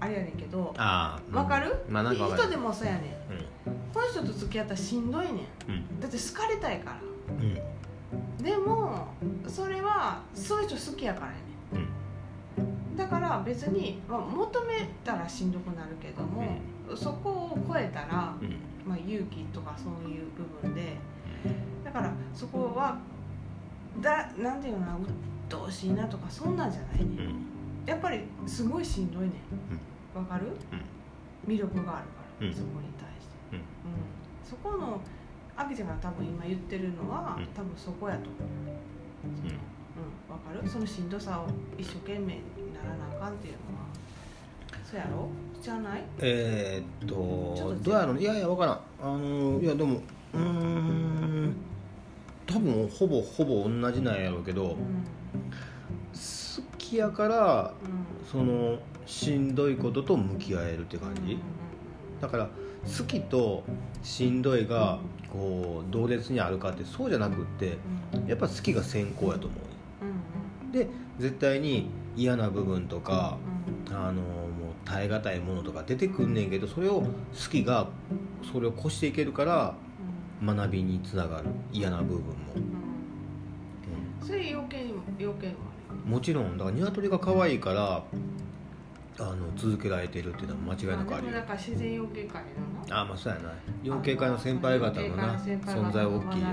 [0.00, 2.42] あれやねんけどああわかる、まあなんかわかる。
[2.42, 3.02] 人でもそうやねん。
[3.92, 5.34] この人と付き合ったらしんどいねん。
[5.34, 5.40] うん。
[5.74, 7.00] うんだって好かれたいから。
[7.30, 8.44] うん。
[8.44, 9.08] でも
[9.48, 11.38] それはそういう人好きやからやね
[12.58, 12.94] うん。
[12.94, 16.58] んだから別に、まあ、求めたらしんどくなるけども、
[16.94, 18.56] そこを超えたら、うん。
[18.86, 20.96] まあ、勇気とかそういう部分で
[21.82, 22.98] だからそこは
[24.00, 25.10] だなんていうのかな鬱
[25.48, 27.53] 陶しいなとかそんなんじゃないね、うんん
[27.86, 30.18] やっぱりすごいしんどいねん。
[30.18, 30.46] わかる、
[31.46, 32.54] 魅力があるから、うん。
[32.54, 33.58] そこに対して、うん。
[33.58, 33.64] うん。
[34.44, 35.00] そこの
[35.56, 37.46] あきちゃんが多分今言ってるのは、うん。
[37.54, 38.32] 多分そこやと思う。
[39.24, 40.32] うん。
[40.32, 40.68] わかる？
[40.68, 41.46] そのしんどさを
[41.78, 42.40] 一生懸命に
[42.74, 43.84] ならなあかんっていうのは。
[44.84, 45.28] そうやろ？
[45.62, 46.04] じゃない？
[46.18, 48.18] えーっちょっとどうやろう？
[48.20, 48.80] いやいやわからん。
[49.00, 50.00] あのいやでも
[50.32, 51.54] うーん
[52.46, 54.76] 多分ほぼほぼ同じなんやろうけど好うん
[56.94, 57.72] きやから
[58.30, 61.38] そのしんどいことと向き合えるって感じ
[62.20, 62.48] だから
[62.98, 63.64] 好きと
[64.04, 65.00] しんどいが
[65.32, 67.76] こう同列にあるかってそうじゃなくって
[68.28, 69.60] やっぱ好きが先行やと思う
[70.64, 70.86] うんで
[71.18, 73.38] 絶対に嫌な部分とか
[73.90, 74.22] あのもう
[74.84, 77.06] 耐え難いものとか出てくんねんけどそれを好
[77.50, 77.88] きが
[78.52, 79.74] それを越していけるから
[80.44, 82.22] 学びにつながる嫌な部分も、
[82.54, 82.84] うんうん
[84.24, 84.86] それ要件
[85.18, 85.73] 要件もうん
[86.04, 88.02] もちろんだから鶏が可愛いから
[89.18, 91.30] あの続けられてるっていうのは間違いなくあるよ。
[91.32, 93.48] でもなんか自然養鶏会のなああまあそうやな。
[93.82, 96.46] 養鶏会の先輩方のな存在は大きいよ。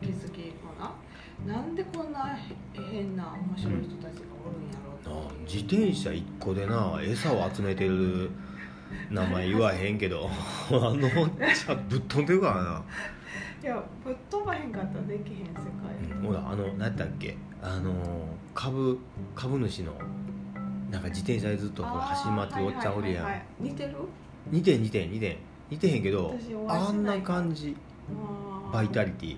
[0.00, 1.54] 気づきもな？
[1.54, 2.38] なんでこんな
[2.72, 5.34] 変な面白い人たちがおるんやろあう。
[5.34, 8.30] う自転車一個でな餌を集めてる
[9.10, 10.28] 名前言わへんけど
[10.70, 12.82] あのちゃんぶっ飛んでるからな。
[13.62, 17.36] いやぶっ飛ばへんかったらできへん世界、ほらあの何やったっけ？
[17.66, 17.92] あの
[18.54, 18.98] 株
[19.34, 19.92] 株主の
[20.90, 23.42] なんか自転車でずっとほら走り回ってるおっちゃんおるやん。
[23.58, 23.96] 似てる？
[24.50, 25.36] 似てん似てん似てん。
[25.70, 27.74] 似てへんけど私お会いしあんな感じ
[28.70, 29.36] バイタリティ。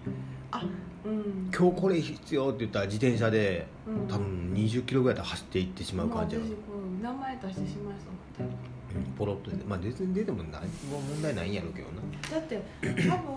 [1.04, 1.50] うん。
[1.56, 4.08] 今日これ必要って言ったら自転車でうん。
[4.08, 6.58] 多分20キロぐらいで走っていってしまう感じやもう私こ
[7.00, 7.94] う名前出してしまい
[8.36, 8.58] そうになっ
[8.96, 12.02] うんポロッと出てまあ別に出ても何も問題ないんやろうけどな。
[12.30, 12.60] だって
[13.08, 13.36] 多分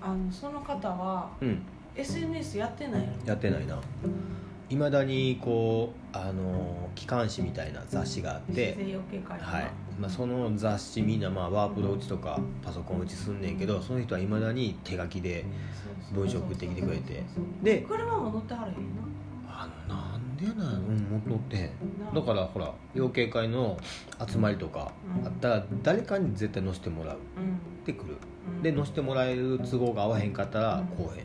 [0.00, 1.62] あのその方はうん
[1.96, 3.78] SNS やってないやろやってないな。
[4.68, 9.70] いまだにこうあの機関誌みたいな雑誌があって自然養鶏会のなはい。
[9.98, 15.44] まあ、その雑誌みんなまあワープロ打ちとかパソコン打ちすんねんけどその人はいまだに手書きで
[16.12, 17.22] 文章送ってきてくれて。
[17.62, 18.76] で車も乗ってはれへん
[19.48, 21.70] あのなんでやなうんもっとってへん。
[22.14, 23.76] なだからほら養鶏会の
[24.26, 25.26] 集まりとかうん。
[25.26, 28.16] あったら誰かに絶対乗せてもらうっうんてくる。
[28.56, 28.62] うん。
[28.62, 31.24] で乗せてもらえる都合が合わへんかったらうんこうへん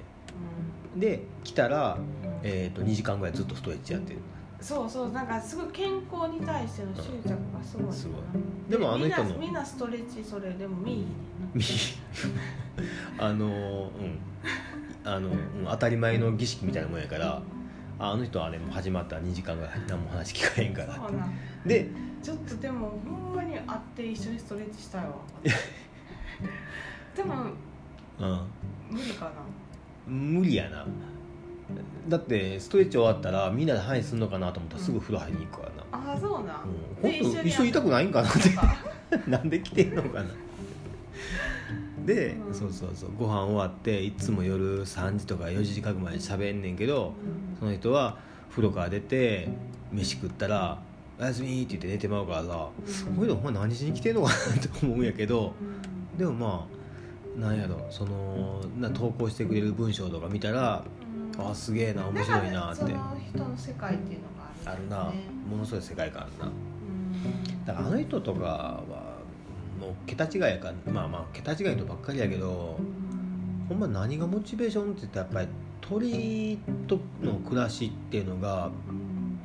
[0.95, 4.19] で来たら、うんえー、と2時間ぐらいずっとストレッチやってる。
[4.61, 7.91] そうそうなんかすごい健康に対しての執着がすごいな。
[7.91, 8.21] すごい。
[8.69, 11.09] でもあの人のみんなストレッチそれでも見えへんねん
[11.41, 11.63] なみ
[13.19, 14.19] あのうん。
[15.05, 15.37] あの、うん
[15.69, 17.41] 当たり前の儀式みたいなもんやから
[17.99, 20.99] ああの人はあれも始まったら2時間ぐらい何も話聞かへんから
[21.65, 21.87] で
[22.21, 25.11] ちょっとでもほんまに会って一緒にストレッチしたいわ。
[27.15, 27.35] でも
[28.19, 28.47] うん。
[28.89, 29.31] 無理かな
[30.07, 30.85] 無理やな。
[32.07, 38.39] だってストレッチ終わったらみんなで範囲すんのかなと思ったらすぐ風呂入りに行くからな、ああそうなん、うん、で本当一緒にいたくないんかなって。
[39.27, 40.29] なんで来てんのかな。
[42.05, 42.53] で、うん。
[42.53, 43.09] そうそうそう。
[43.17, 47.13] ご飯終わっていつも夜3時とか4時近くまで喋んねんけど
[47.59, 48.17] その人は
[48.51, 49.49] 風呂から出て
[49.91, 50.79] 飯食ったら
[51.19, 52.69] 「おやすみ」って言って寝てまうからさ
[53.07, 53.15] うん。
[53.15, 55.53] こういうのお前何しに来てんのかなって思うんやけど。
[56.13, 56.17] うん。
[56.17, 56.74] でもまあ
[57.37, 60.83] なんやろそのな投稿してくれる文章とか見たら
[61.35, 61.49] うん。
[61.49, 62.75] あすげえな面白いなって。
[62.75, 65.13] その人の世界っていうのがあるあるな。
[65.49, 66.45] ものすごい世界観あるな。
[66.45, 67.65] うん。
[67.65, 69.15] だからあの人とかは
[69.79, 72.79] もう桁違いやからまあまあ桁違いとばっかりやけど
[73.67, 75.47] ほんま何がモチベーションって言ったらやっぱり
[75.81, 79.39] 鳥との暮らしっていうのがうん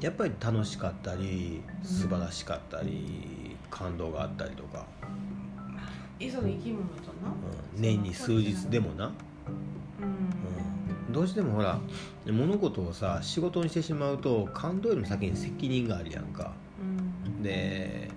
[0.00, 4.86] やっぱり楽しかったり素晴らしかったり感動があったりとか、
[6.18, 7.30] 磯の生き物とな、
[7.76, 7.80] うん。
[7.80, 9.12] 年に数日でもな、うん。
[11.08, 11.78] うん、どうしてもほら
[12.26, 16.52] 物事をさ仕事にしてしまうと感動よりも先に責任があるやんか。
[16.80, 17.42] うん。
[17.42, 18.10] で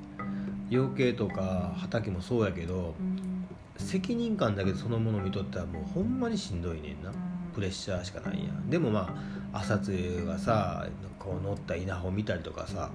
[0.69, 3.45] 養鶏とか畑もそうやけどうん。
[3.77, 7.11] 責任感だけでそのもの見とったらもうほんまにしんどいねんな。
[7.53, 8.69] プレッシャーしかないやん。
[8.69, 9.09] でもま
[9.51, 10.87] あ朝露がさ
[11.17, 12.91] こう乗った稲穂見たりとかさ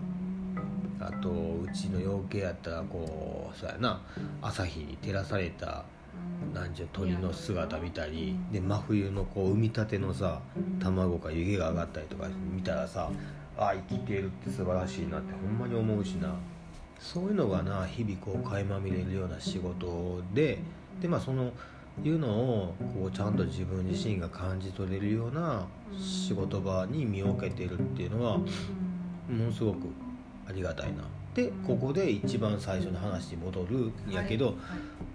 [1.04, 4.00] あとうちの養鶏やったらこうそうやな
[4.40, 5.84] 朝日に照らされた
[6.54, 10.40] なんじゃ鳥の姿見たりで真冬のこう産みたてのさ
[10.80, 13.10] 卵か湯気が上がったりとか見たらさ
[13.58, 16.34] あ生きてるって素晴らしいなってほんまに思うしな。
[16.98, 20.58] そういうのがな日々こう垣間見れるような仕事で
[21.02, 21.52] でまあその
[22.02, 25.66] いうのをこうちゃんと自分自身が感じ取れるような
[25.98, 28.46] 仕事場に身を置けてるっていうのはも
[29.28, 29.86] のすごく
[30.48, 31.04] ありがたいな。
[31.34, 34.54] でここで一番最初の話に戻るんやけど、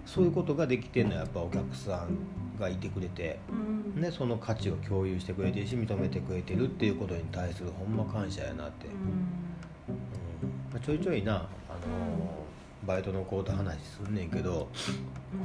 [0.04, 3.38] そういうことができてるのはやっぱお客さんがいてくれて、
[3.94, 8.94] ね、その価値を共有してくれてるし認めてくれてるっていうことに対するほんま感謝やなって、うん。
[10.72, 12.50] まあ、ちょいちょいな、あのー
[12.86, 14.68] バイトの子と話すんねんけど、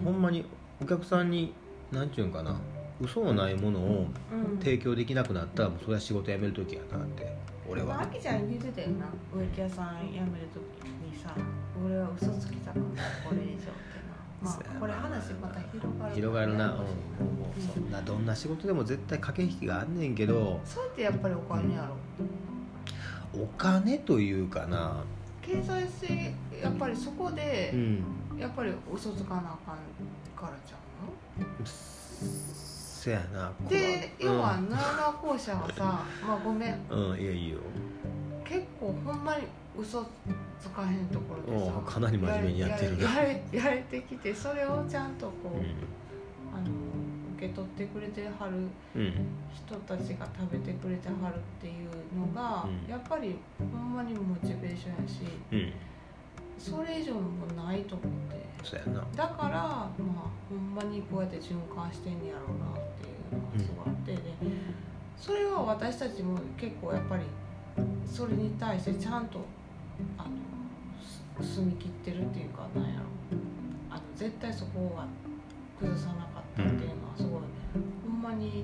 [0.04, 0.46] ほんまに
[0.82, 1.54] お客さんに
[1.92, 2.60] 何て言うんかな
[3.02, 4.08] 嘘のないものを
[4.60, 7.36] 提供できなくなったらもうそれは仕事辞める時やなって
[7.70, 8.02] 俺は。
[8.02, 11.34] あきちゃん言ってたよな植木屋さん辞める時にさ
[11.84, 13.70] 俺は嘘つきたくないこれ以上って
[14.08, 14.16] な。
[14.42, 16.86] まあこれ話また広がる広がるな、うん、もう
[17.58, 21.96] うんそんなどんな仕事でも絶対駆け引きがあんねんけどそうやってやっぱりお金やろ。
[23.42, 25.04] お金というかな。
[25.42, 28.04] 経済性やっぱりそこでうん。
[28.38, 29.78] やっぱり嘘つかなあかん
[30.36, 31.95] からちゃう
[33.06, 33.70] せやなの。
[33.70, 36.86] で要は奈良校舎はさまあごめん。
[36.90, 37.60] うん、うん、いやいいよ。
[38.44, 39.44] 結構ほんまに
[39.78, 40.04] 嘘
[40.60, 43.04] つかへんところでさかなり真面目にやってるな。
[43.14, 45.62] やれやれてきてそれをちゃんとこう、う
[46.52, 46.72] あの
[47.38, 49.14] 受け取ってくれてはるんうん。
[49.54, 52.90] 人たちが食べてくれてはるっていうのが、うん。
[52.90, 55.22] やっぱりほんまにモチベーションやし。
[55.52, 55.74] うん
[56.58, 58.46] それ以上のものないと思って。
[58.64, 59.06] そうやな。
[59.16, 64.16] だからまあほんまにこうやって循環してんねやろうなっていうのがすごいあって。
[64.16, 64.22] で
[65.18, 67.24] それは私たちも結構やっぱり
[68.06, 69.40] それに対してちゃんと
[70.18, 70.30] あの
[71.42, 73.06] す澄み切ってるっていうかなんやろ。
[73.90, 75.08] あの絶対そこは
[75.80, 77.42] 崩さなかったっていうのはすごい、
[78.04, 78.64] ほんまに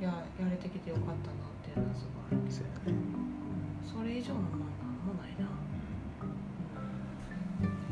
[0.00, 1.16] ややれてきてよかったなっ
[1.62, 2.50] ていうのはすごいある。
[2.50, 2.98] そうやね。
[3.82, 4.40] それ以上の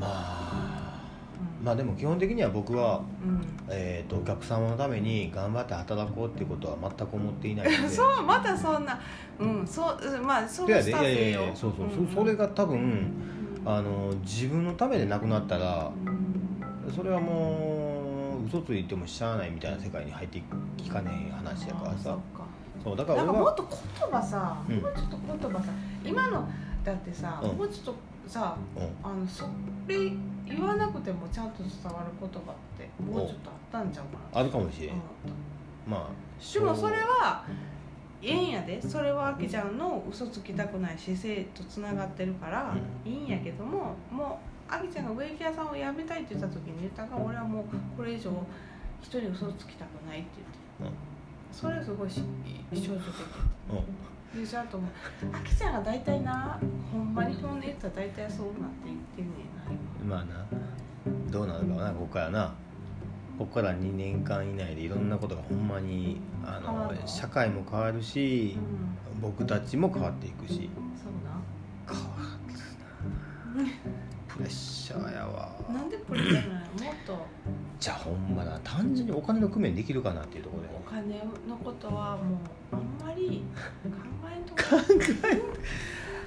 [0.01, 1.01] まあ
[1.61, 1.65] うん。
[1.65, 3.47] まあでも基本的には僕は、うん。
[3.69, 7.89] えー、とお客様のために頑張って働こうっていうことは全く思っていないので。
[7.95, 8.99] そうまたそんな。
[9.39, 12.09] うんそううんまあそいやでいのスタンスやいやいそうそう、ん。
[12.09, 13.13] そそれが多分うん。
[13.63, 15.91] あの自分のためでなくなったら
[16.87, 16.93] うん。
[16.93, 20.43] それはもう嘘ついてもしゃあないみたいな世界に入ってい
[20.89, 22.13] かねえ話やからさ。
[22.13, 22.41] あ
[22.83, 24.77] そうだからもっと言葉さ、うん。
[24.77, 25.67] もうちょっと言葉さ。
[26.05, 26.49] 今の
[26.83, 27.59] だってさ、うん。
[27.59, 27.95] もうちょっと
[28.31, 28.83] さうん。
[29.03, 29.45] あのそ
[29.87, 30.13] れ
[30.47, 34.99] 言わなくてもちゃんと伝わる言葉ってもうちょっとあったんちゃうかなあるかもしれん、うん。
[35.87, 36.53] まあ。
[36.53, 37.45] でもそれは
[38.23, 38.81] ええんやで。
[38.81, 42.75] それはあきちゃんの嘘つきたくない姿勢とつながってるから
[43.05, 47.65] ういいんやけどももうあきちゃんが植木屋さんを辞めたいって言った時に言ったから俺はもう
[47.97, 48.31] これ以上
[49.03, 50.29] 人に嘘つきたくないって
[50.79, 50.97] 言って、
[51.51, 52.23] それはすごいし
[52.73, 52.97] 象徴的
[53.71, 53.85] うん
[54.35, 54.91] でちゃんともう。
[55.33, 56.59] あきちゃんが大体な
[56.93, 59.63] ほんまに本音言ったら大体そうなって言ってんねんな。
[60.03, 60.47] 今まあな。
[61.31, 62.55] どうなるかなここからな。
[63.39, 68.57] ここから2年間以内でいろんなことがほんまにあの社会も変わるし
[69.15, 69.21] うん。
[69.21, 70.71] 僕たちも変わっていくし。
[71.03, 72.17] そう変わ
[72.47, 73.71] るな。
[74.29, 75.51] プレッシャーやわ。
[75.69, 76.71] ななんでプレゼンなのもっ
[77.05, 77.27] と
[77.81, 81.19] じゃあほんまな単純にお金の工面できるかなっていうところでお金
[81.49, 82.39] のことはも
[82.73, 83.43] うあんまり
[83.83, 83.91] 考
[84.31, 84.61] えんとこ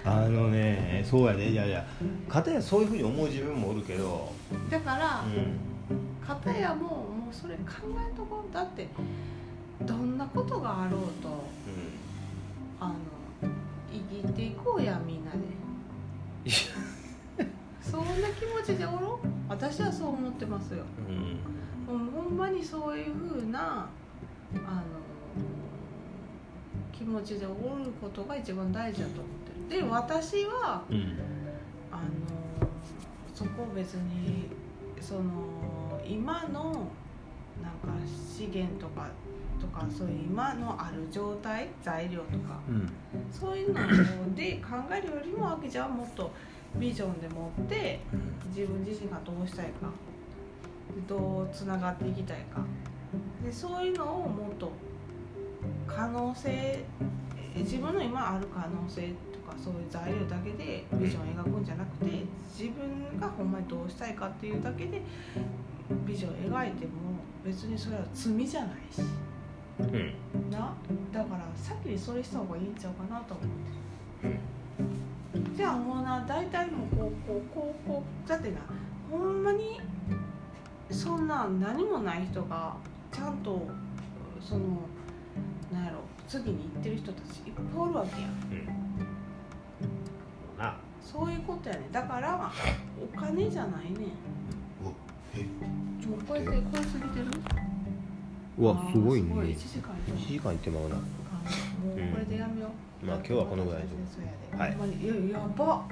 [0.05, 1.85] あのねそうやでいやいや
[2.27, 4.33] かたやそういうふうに思う自分もおるけど。
[4.69, 7.61] だからう片やもうもうそれ考
[8.05, 8.87] えんとこだって
[9.81, 11.33] どんなことがあろうとん。
[12.79, 12.95] あの
[13.91, 15.37] 生きていこうやみんなで。
[16.45, 16.55] いや
[17.83, 19.27] そんな気持ちでおろう？
[19.49, 20.83] 私はそう思ってますよ。
[21.07, 21.97] うん。
[21.99, 23.87] もうほんまにそういうふうな
[24.55, 24.83] あの
[26.91, 29.81] 気持ちでおることが一番大事だと思ってる。
[29.81, 31.17] で私はうん。
[31.91, 32.03] あの
[33.35, 34.47] そこ別に
[34.99, 35.21] その
[36.07, 36.87] 今の
[37.61, 39.09] なんか資源とか
[39.61, 42.89] とかそういう今のある状態材料とかうん。
[43.31, 46.31] そういうので考えるよりもあきちゃんはもっと
[46.75, 47.99] ビジョンでもって
[48.47, 49.89] 自分自身がどうしたいか
[51.07, 52.61] どうつながっていきたいか。
[53.43, 54.71] でそういうのをもっと
[55.87, 56.83] 可能性
[57.55, 65.01] 自分の今ある可能性とかそういう材料だけでビジョンを描くんじゃなくて自分がほんまにどうしたいかっていうだけで
[66.05, 66.91] ビジョンを描いても
[67.45, 69.01] 別にそれは罪じゃないし。
[69.79, 70.51] うん。
[70.51, 70.75] な。
[71.11, 73.45] だから先にそれした方がいいんちゃうかなと思っ
[74.21, 74.27] て。
[74.27, 75.12] うん
[75.55, 78.57] じゃあもうな大体もうこうこうこうこうだってな
[79.09, 79.79] ほんまに
[80.91, 82.75] そんな何もない人が
[83.11, 83.67] ちゃんと
[84.39, 84.81] その
[85.71, 88.83] なんやろ次に行ってる人たちいっぱいおるわけやんうん
[91.01, 92.51] そういうことやねだから
[93.01, 93.93] お金じゃないねん
[94.83, 94.93] お
[95.35, 95.43] え
[96.07, 97.25] もうこれでこれ過ぎてる
[98.57, 100.95] うわすごいね1時間以上1時間いってまうな
[101.83, 102.67] もうこれでやめよ
[103.01, 104.57] う、まあ今日はこのぐらいで。
[104.57, 104.69] はい。
[104.71, 105.85] ややば。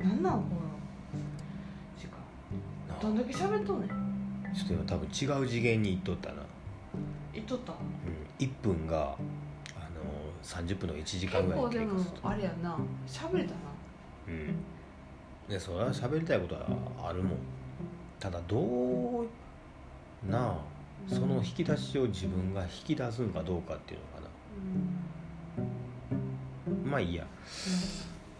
[0.00, 0.44] なんなんこの
[1.96, 2.18] 時間。
[2.88, 3.88] などんだけ喋っとんねん。
[4.54, 6.42] ちょっと今多分違う次元に行っとったな、
[7.32, 7.72] 言っとった？
[7.72, 8.96] うん、1分が
[9.76, 10.00] あの
[10.42, 12.76] 30分の1時間結ぐらい構でもあれやな。
[13.06, 13.56] 喋れたな。
[14.28, 14.54] うん。
[15.48, 16.66] でそれは喋りたいことは
[17.02, 17.38] あるもん。
[18.18, 19.26] ただどう
[20.28, 20.58] なあ
[21.06, 24.17] その引き出しを自分が引き出すんかどうかっていうのかうんな
[26.84, 27.26] まあいいや。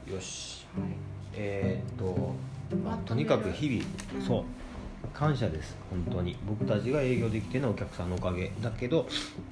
[0.06, 0.66] よし。
[0.74, 0.88] はい。
[1.34, 2.34] えー、っと、
[2.76, 4.44] まあ、とにかく日々そう。
[5.12, 5.76] 感謝です。
[5.90, 6.36] 本当に。
[6.46, 9.06] 僕たちが営業できてるのはお客さんのおかげだけど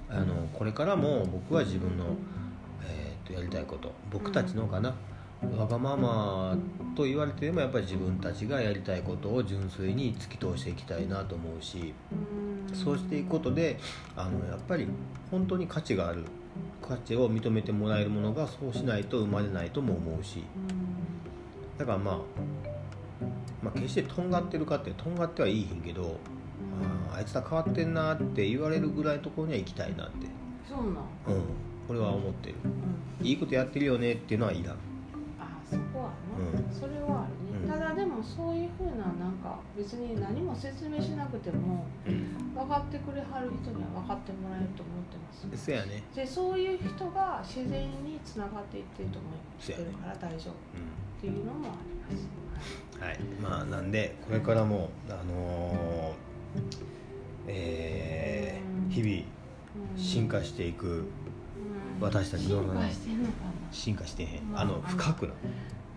[0.09, 2.05] あのこれからも僕は自分の、
[2.85, 4.95] えー、とやりたいこと僕たちのかな、
[5.59, 6.57] わがまま
[6.95, 11.95] と言われてもやっぱり自分たちがやりたいことを純粋に突き通していきたいなと思うし
[12.71, 12.77] うん。
[12.77, 13.79] そうしていくことで
[14.17, 14.87] あのやっぱり
[15.31, 16.25] 本当に価値がある
[16.87, 20.45] 価値を認めてもらえるものがそうしないと生まれないとも思うし。
[21.79, 22.19] だからまあ、
[23.63, 26.19] まあ、決してとんがってるかってとんがってはいいひんけど
[27.13, 30.27] あーあいつら変わってんなって言われるぐらいのところには行きたいなって、
[30.69, 31.37] そうなん？
[31.37, 31.43] うん、
[31.87, 32.55] これは思ってる。
[33.21, 33.27] うん。
[33.27, 34.77] いいことやってるよねっていうのはいらん。
[35.39, 36.05] あそこは
[36.39, 36.73] な、うん。
[36.73, 37.26] それは
[37.97, 42.37] でもそういうふうななんか別に何も説明しなくてもうん。
[42.57, 45.17] 分かってくれはる人には分かってもらえると思って
[45.51, 45.65] ます。
[45.67, 46.03] そやね。
[46.15, 50.53] でそういう人が自然につながっていってると思ってるから大丈夫。
[50.53, 50.57] う
[51.19, 51.73] っていうのもあ
[52.11, 53.19] ります、んはい。
[53.43, 56.87] まあなんでこれからもあのー
[57.49, 58.91] えーうん。
[58.91, 59.13] 日々
[59.93, 61.05] うん進化していくうん。
[62.01, 63.33] 私たちの進化してんのか
[63.71, 64.41] 進化してへん。
[64.55, 65.35] あの深くな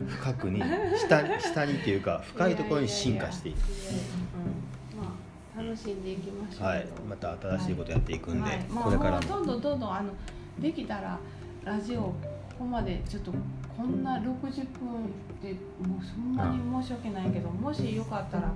[0.08, 0.62] 深くに
[1.08, 3.58] 下下にっていうかな深いところに進化していく。
[5.60, 6.64] 楽しんでいきましょう。
[6.64, 6.88] よはい。
[7.10, 8.60] また新しいことやっていくんで、はい。
[8.70, 9.16] まあこれからも。
[9.20, 10.14] もうどんどんどんどんあの
[10.58, 11.20] できたら
[11.66, 12.14] ラジオこ
[12.60, 13.34] こまでちょっと
[13.76, 14.32] こんな60分
[15.42, 15.54] で
[15.86, 18.54] もうそんなに申し訳ないけどもしよかったら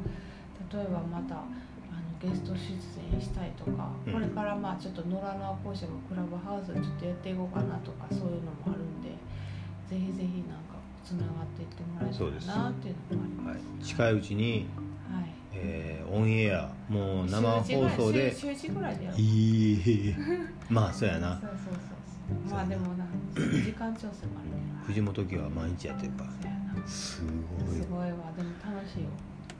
[0.71, 1.45] 例えばまたあの
[2.21, 2.73] ゲスト出
[3.15, 4.13] 演したいとか、うん。
[4.13, 9.09] これからまあちょっと野良のアコーシャもクラブハウスちょっとやっていこうかなとかそういうのもあるんで
[9.89, 10.72] ぜひぜひなんか
[11.03, 14.67] つながっていってもらえそうですたらなっていうのもあはいります、近いうちに、
[15.11, 15.25] はい。
[15.53, 18.35] えーオンエアもう生放送で。
[18.35, 20.15] 週1ぐらいいい
[20.69, 21.39] まあそうやな。
[21.41, 21.73] そうそうそう
[22.47, 22.53] そう。
[22.53, 26.29] まあでもな時間調整もあるね藤本家は毎日やってるから。
[26.31, 26.51] そうや
[26.81, 26.87] な。
[26.87, 27.75] すごい。
[27.75, 28.07] すごいわ。
[28.37, 29.09] でも楽しいよ。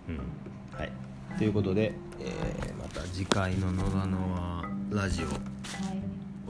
[0.10, 0.78] うん。
[0.78, 0.91] はい。
[1.38, 6.03] ということで、えーまた次回の「野良のラジオ」はい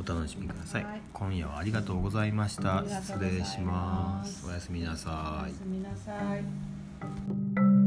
[0.05, 1.01] お楽しみください、はい。
[1.13, 2.83] 今夜はありがとうございました。
[2.87, 4.45] 失礼します。
[4.47, 5.43] おやすみなさい。
[5.43, 7.82] おやすみなさい